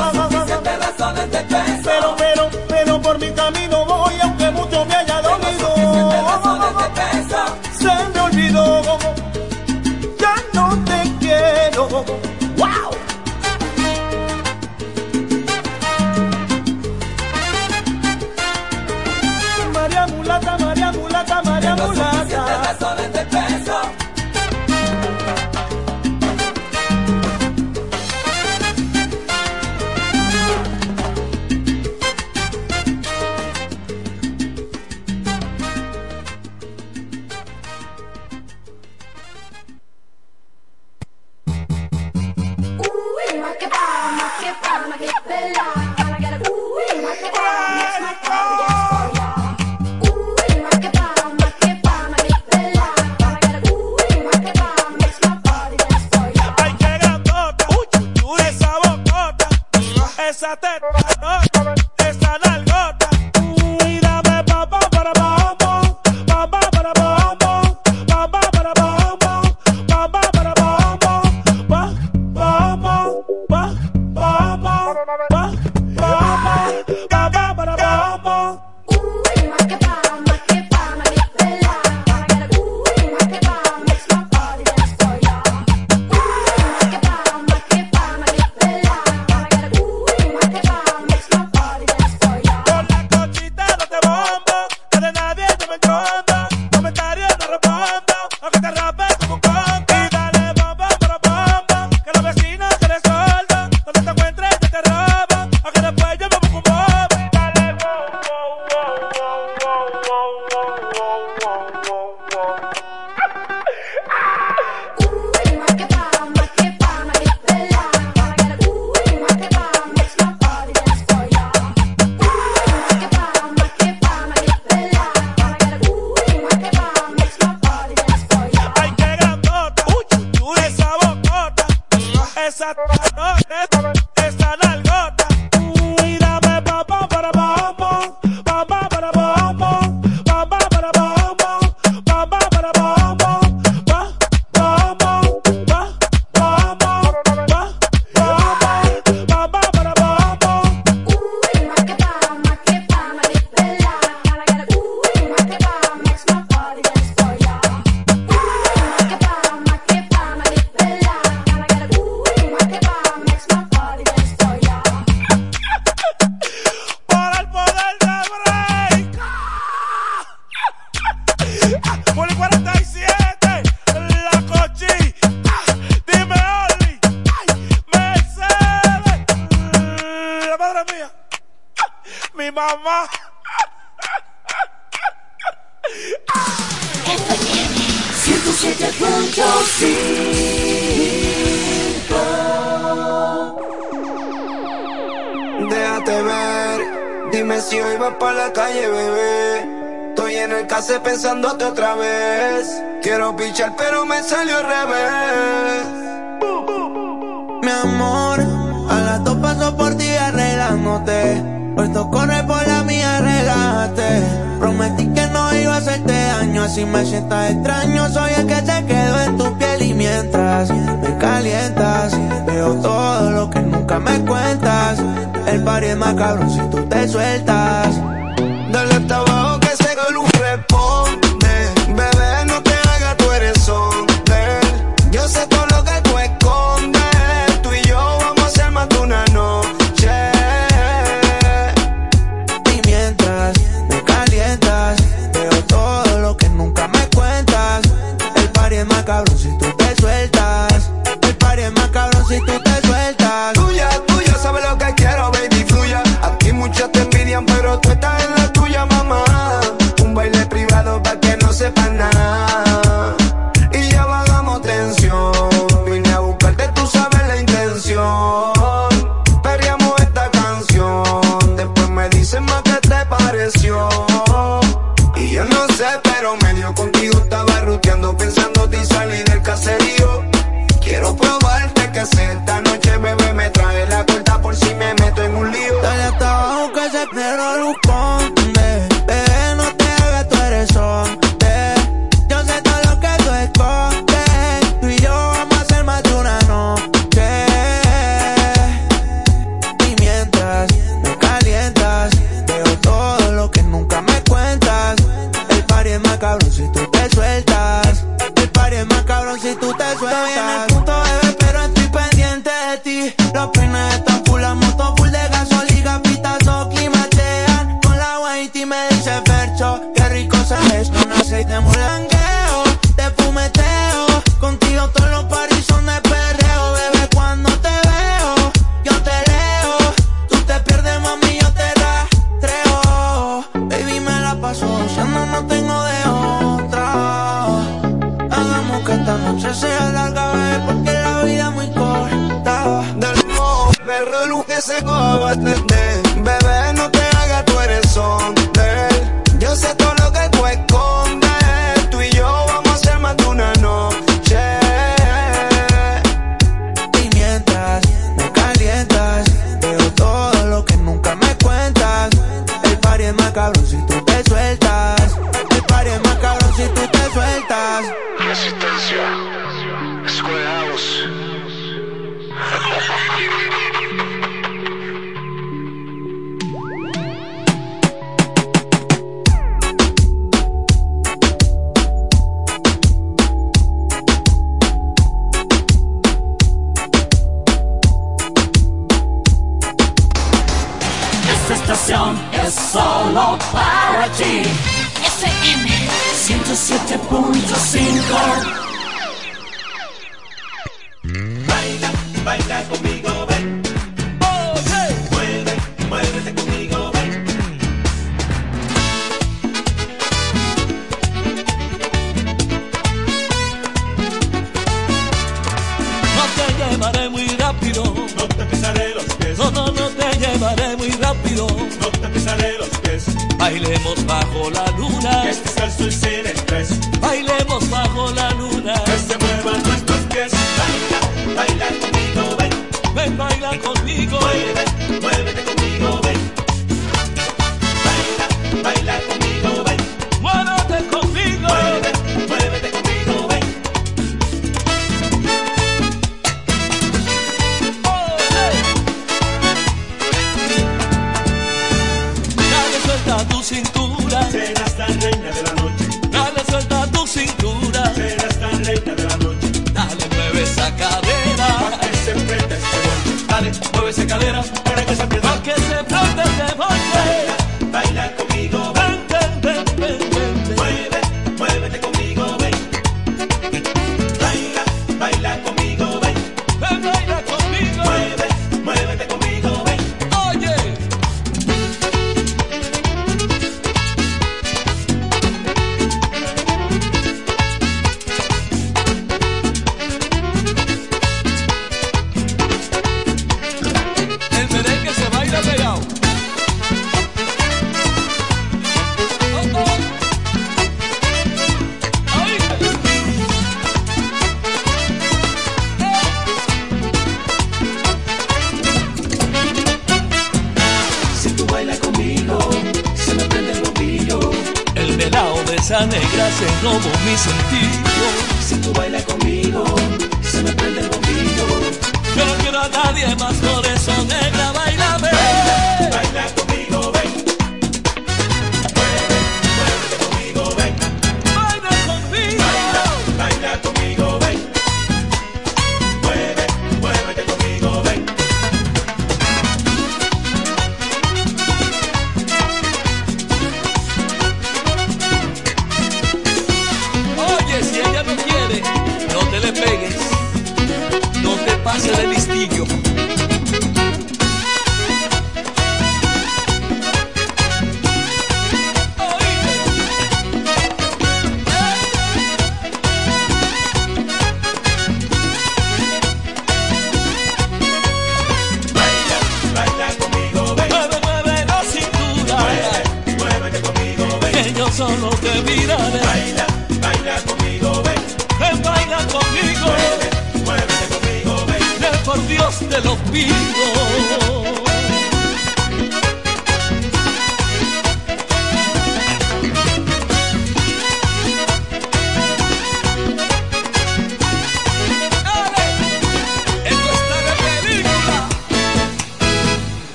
Razones 0.79 1.31
de 1.31 1.39
peso. 1.41 1.82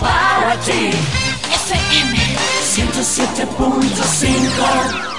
para 0.00 0.56
ti. 0.60 0.90
FM 1.52 2.16
107.5 2.74 5.10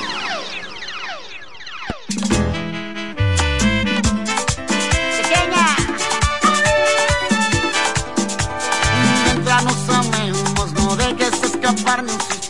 Mientras 9.26 9.64
nos 9.64 9.90
amemos, 9.90 10.74
no 10.74 10.96
dejes 10.96 11.44
escaparnos. 11.44 12.41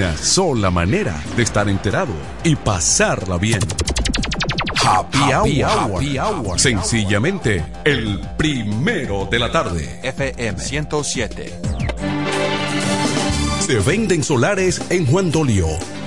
Una 0.00 0.16
sola 0.16 0.70
manera 0.70 1.22
de 1.36 1.42
estar 1.42 1.68
enterado 1.68 2.14
y 2.42 2.56
pasarla 2.56 3.36
bien. 3.36 3.60
Happy, 4.82 5.62
hour. 5.62 6.58
Sencillamente, 6.58 7.62
el 7.84 8.18
primero 8.38 9.28
de 9.30 9.38
la 9.38 9.52
tarde. 9.52 10.00
FM 10.02 10.58
107. 10.58 11.52
Se 13.60 13.78
venden 13.80 14.24
solares 14.24 14.80
en 14.88 15.04
Juan 15.04 15.30
Dolio 15.30 15.68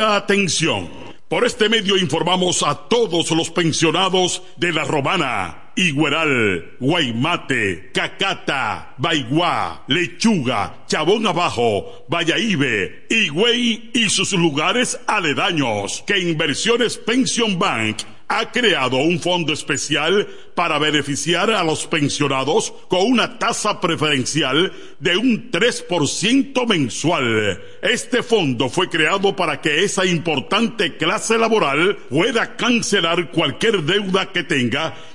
atención. 0.00 0.88
Por 1.28 1.44
este 1.44 1.68
medio 1.68 1.96
informamos 1.96 2.64
a 2.64 2.74
todos 2.88 3.30
los 3.30 3.50
pensionados 3.50 4.42
de 4.56 4.72
La 4.72 4.82
Romana, 4.82 5.70
Igueral, 5.76 6.72
Guaymate, 6.80 7.90
Cacata, 7.94 8.94
Baigua, 8.98 9.84
Lechuga, 9.86 10.84
Chabón 10.88 11.26
Abajo, 11.26 12.04
Vallaíbe, 12.08 13.06
Higüey 13.08 13.90
y 13.94 14.08
sus 14.10 14.32
lugares 14.32 14.98
aledaños 15.06 16.02
que 16.06 16.18
Inversiones 16.18 16.98
Pension 16.98 17.58
Bank 17.58 17.98
ha 18.32 18.52
creado 18.52 18.98
un 18.98 19.18
fondo 19.18 19.52
especial 19.52 20.26
para 20.54 20.78
beneficiar 20.78 21.50
a 21.50 21.64
los 21.64 21.88
pensionados 21.88 22.72
con 22.86 23.02
una 23.02 23.40
tasa 23.40 23.80
preferencial 23.80 24.72
de 25.00 25.16
un 25.16 25.50
3% 25.50 26.66
mensual. 26.68 27.60
Este 27.82 28.22
fondo 28.22 28.68
fue 28.68 28.88
creado 28.88 29.34
para 29.34 29.60
que 29.60 29.82
esa 29.82 30.06
importante 30.06 30.96
clase 30.96 31.38
laboral 31.38 31.96
pueda 32.08 32.54
cancelar 32.56 33.32
cualquier 33.32 33.82
deuda 33.82 34.30
que 34.30 34.44
tenga 34.44 34.94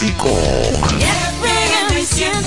Clásico. 0.00 0.30
FM 0.98 2.06
107. 2.06 2.40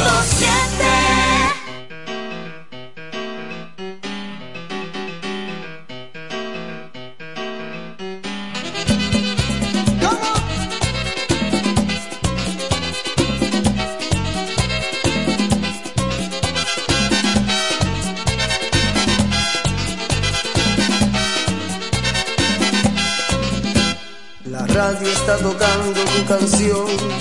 La 24.45 24.65
radio 24.65 25.07
está 25.07 25.37
tocando 25.37 26.03
tu 26.03 26.25
canción 26.25 27.12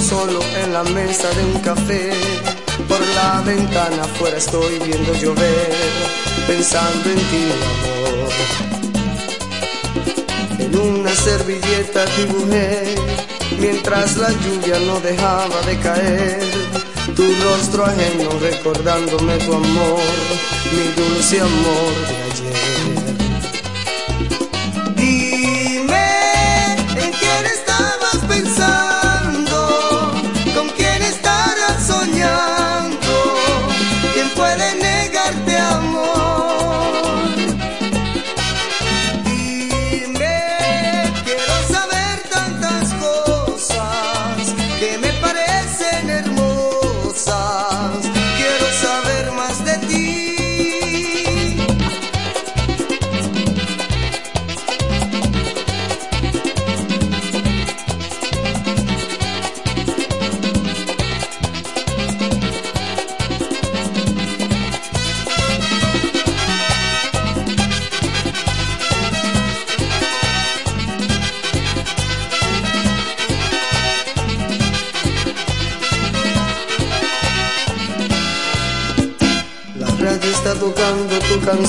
solo 0.00 0.40
en 0.62 0.72
la 0.72 0.82
mesa 0.84 1.28
de 1.30 1.44
un 1.44 1.60
café. 1.60 2.10
Por 2.88 3.00
la 3.00 3.40
ventana 3.42 4.02
afuera 4.02 4.36
estoy 4.36 4.78
viendo 4.80 5.14
llover, 5.14 5.72
pensando 6.46 7.10
en 7.10 7.16
ti, 7.30 7.44
amor. 7.56 8.32
En 10.58 10.78
una 10.78 11.14
servilleta 11.14 12.04
dibujé, 12.16 12.94
mientras 13.58 14.16
la 14.16 14.30
lluvia 14.30 14.78
no 14.86 15.00
dejaba 15.00 15.60
de 15.66 15.78
caer. 15.78 16.40
Tu 17.16 17.24
rostro 17.42 17.84
ajeno 17.84 18.30
recordándome 18.40 19.38
tu 19.38 19.54
amor, 19.54 20.00
mi 20.72 20.86
dulce 20.96 21.40
amor 21.40 21.92
de 22.08 22.16
ayer. 22.24 23.03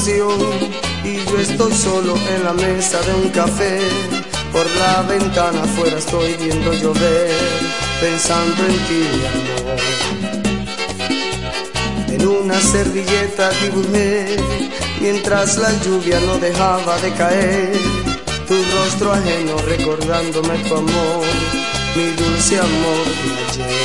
Y 0.07 1.15
yo 1.25 1.39
estoy 1.39 1.73
solo 1.73 2.15
en 2.29 2.43
la 2.43 2.53
mesa 2.53 3.01
de 3.01 3.13
un 3.15 3.29
café. 3.29 3.79
Por 4.51 4.67
la 4.77 5.01
ventana 5.01 5.63
afuera 5.63 5.97
estoy 5.97 6.33
viendo 6.33 6.71
llover, 6.73 7.31
pensando 7.99 8.65
en 8.65 8.77
ti, 8.87 9.03
amor. 9.33 9.79
En 12.07 12.27
una 12.27 12.61
servilleta 12.61 13.49
dibujé, 13.63 14.37
mientras 15.01 15.57
la 15.57 15.71
lluvia 15.83 16.19
no 16.19 16.37
dejaba 16.37 16.99
de 16.99 17.11
caer. 17.13 17.79
Tu 18.47 18.53
rostro 18.75 19.11
ajeno 19.11 19.57
recordándome 19.67 20.55
tu 20.67 20.75
amor, 20.75 21.25
mi 21.95 22.11
dulce 22.11 22.59
amor 22.59 23.05
de 23.57 23.63
ayer. 23.63 23.84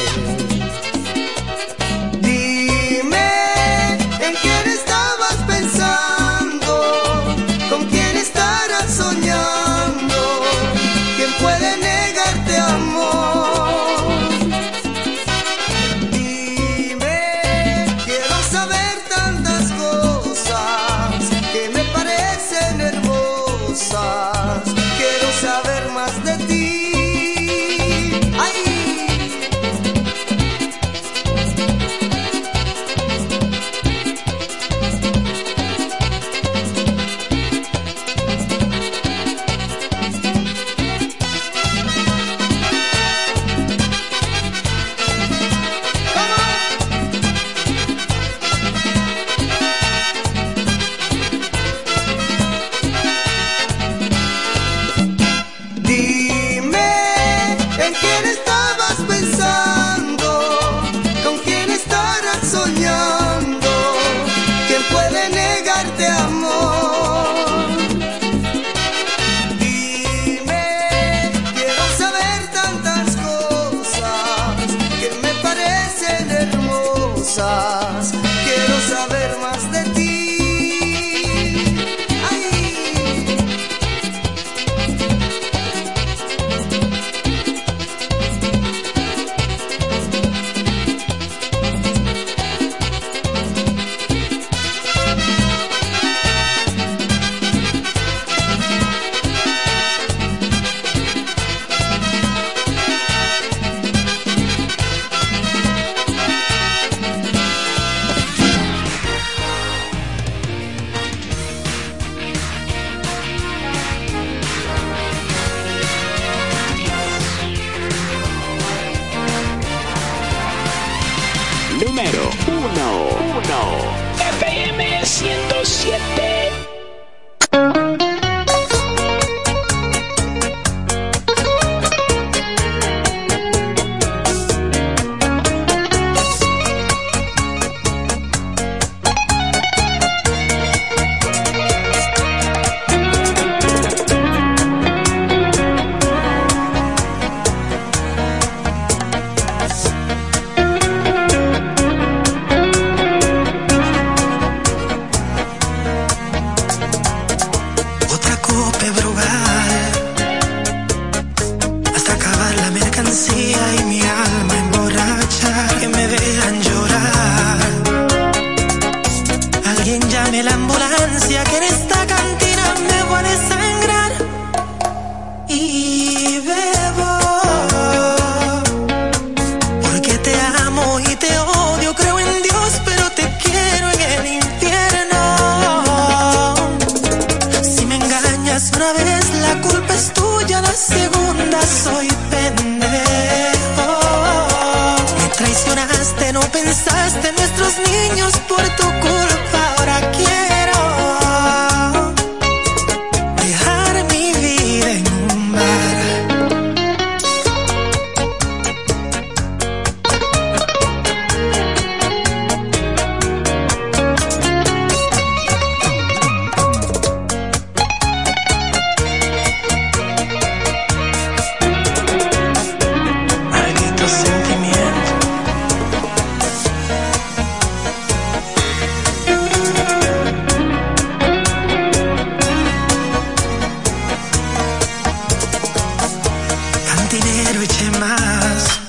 más. 237.98 238.80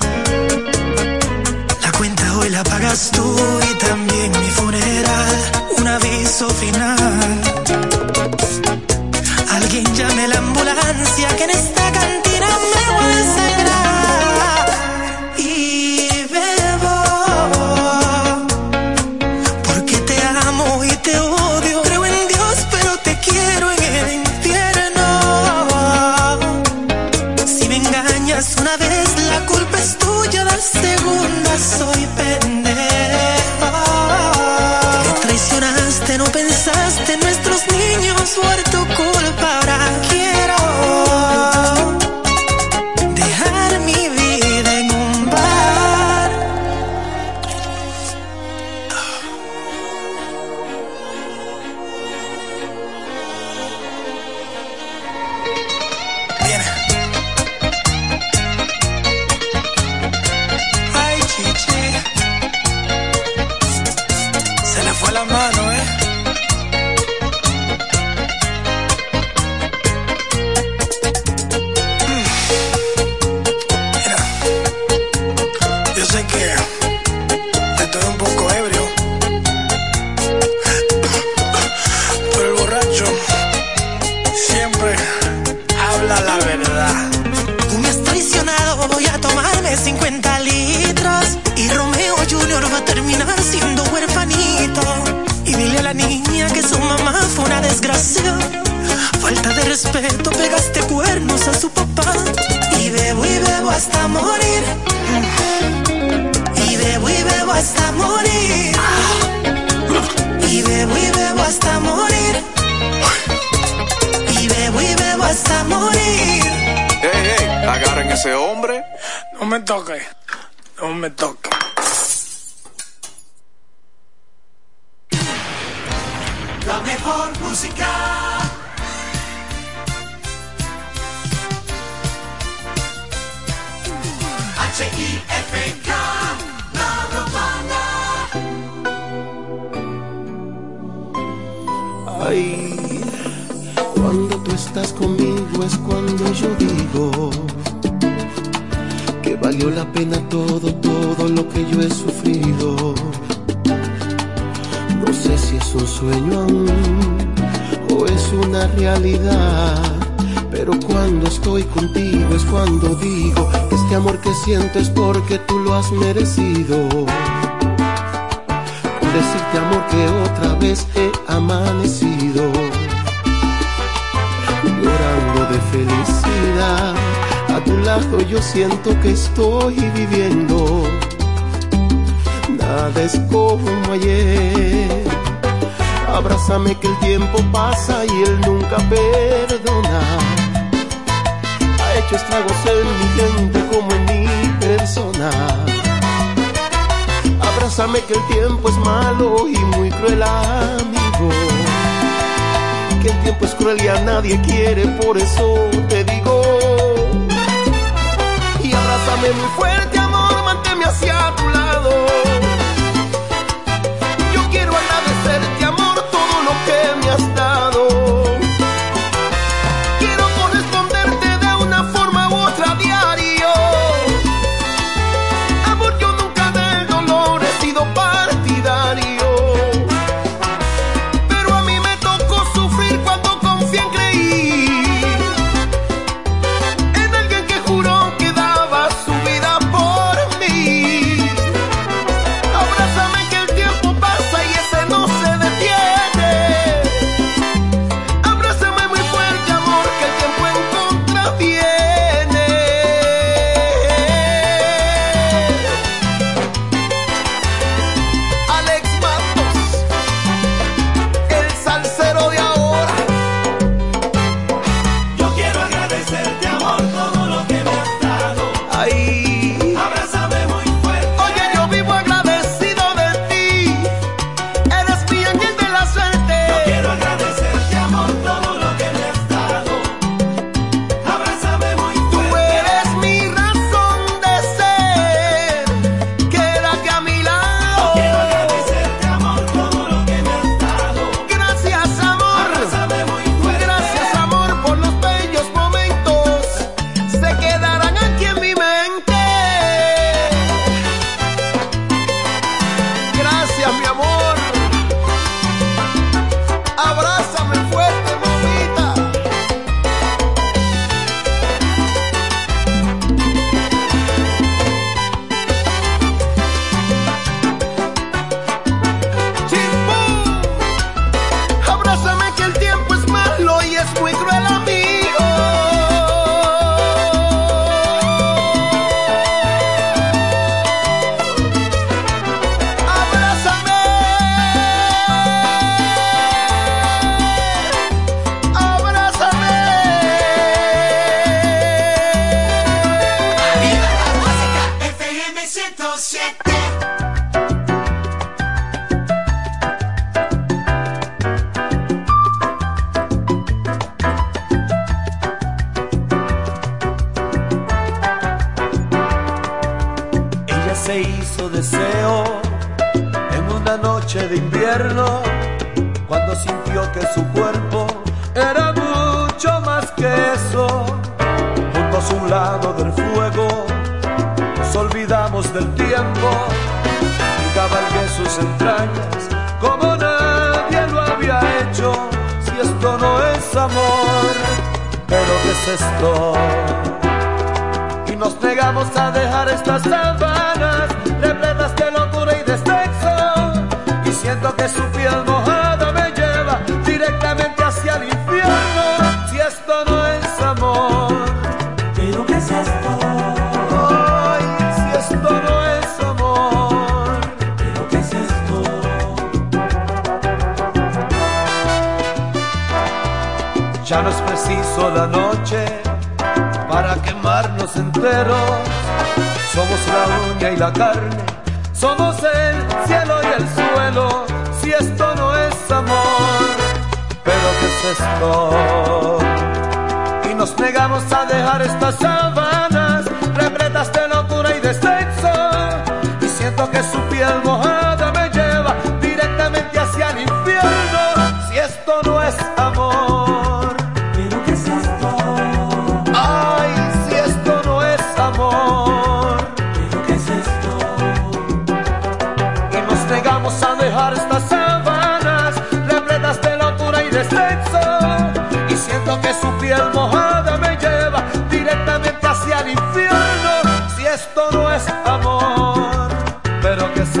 La 1.82 1.92
cuenta 1.92 2.38
hoy 2.38 2.48
la 2.48 2.64
pagas 2.64 3.10
tú 3.10 3.36
y 3.70 3.74
también 3.78 4.32
mi 4.32 4.50
funeral. 4.50 5.36
Un 5.78 5.86
aviso 5.88 6.48
final. 6.48 7.41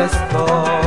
¿Pero 0.02 0.64
qué 0.64 0.81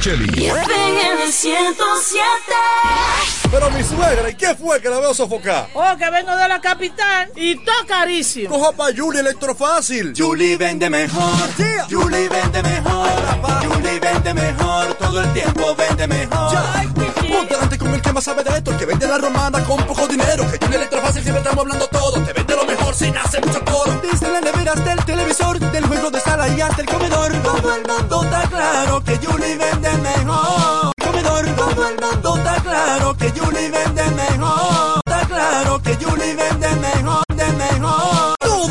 Micheli. 0.00 0.46
en 0.46 1.20
el 1.20 1.30
107. 1.30 2.24
Pero 3.50 3.70
mi 3.70 3.84
suegra, 3.84 4.30
¿y 4.30 4.34
qué 4.34 4.54
fue 4.54 4.80
que 4.80 4.88
la 4.88 4.98
veo 4.98 5.12
sofocar? 5.12 5.68
Oh, 5.74 5.94
que 5.98 6.08
vengo 6.08 6.34
de 6.34 6.48
la 6.48 6.58
capital 6.58 7.30
y 7.36 7.56
todo 7.56 7.86
carísimo. 7.86 8.48
Coja 8.48 8.72
pa' 8.72 8.88
Julie 8.96 9.20
Electrofácil. 9.20 10.14
Julie 10.16 10.56
vende 10.56 10.88
mejor. 10.88 11.34
Julie 11.90 12.30
vende 12.30 12.62
mejor. 12.62 13.10
Julie 13.62 14.00
vende 14.00 14.32
mejor. 14.32 14.94
Todo 14.94 15.20
el 15.20 15.32
tiempo 15.34 15.76
vende 15.76 16.06
mejor. 16.06 16.56
Ponte 16.94 17.54
delante 17.54 17.76
con 17.76 17.88
el 17.92 18.00
que 18.00 18.12
más 18.14 18.24
sabe 18.24 18.42
de 18.42 18.56
esto, 18.56 18.70
el 18.70 18.78
que 18.78 18.86
vende 18.86 19.06
la 19.06 19.18
romana 19.18 19.62
con 19.64 19.84
poco 19.84 20.06
dinero. 20.08 20.50
Que 20.50 20.64
Julie 20.64 20.78
Electrofácil 20.78 21.22
siempre 21.22 21.42
estamos 21.42 21.62
hablando 21.62 21.86
todo. 21.88 22.24
Te 22.24 22.32
vende 22.32 22.56
lo 22.56 22.64
mejor 22.64 22.94
sin 22.94 23.14
hacer 23.18 23.44
mucho 23.44 23.62
coro. 23.66 24.00
Desde 24.02 24.30
las 24.30 24.40
neveras 24.40 24.82
del 24.82 25.04
televisor, 25.04 25.58
del 25.58 25.84
juego 25.84 26.10
de 26.10 26.20
sala 26.20 26.48
y 26.48 26.58
hasta 26.58 26.80
el 26.80 26.88
comedor. 26.88 27.32
Todo 27.42 27.74
el 27.74 27.82
mundo 27.86 28.29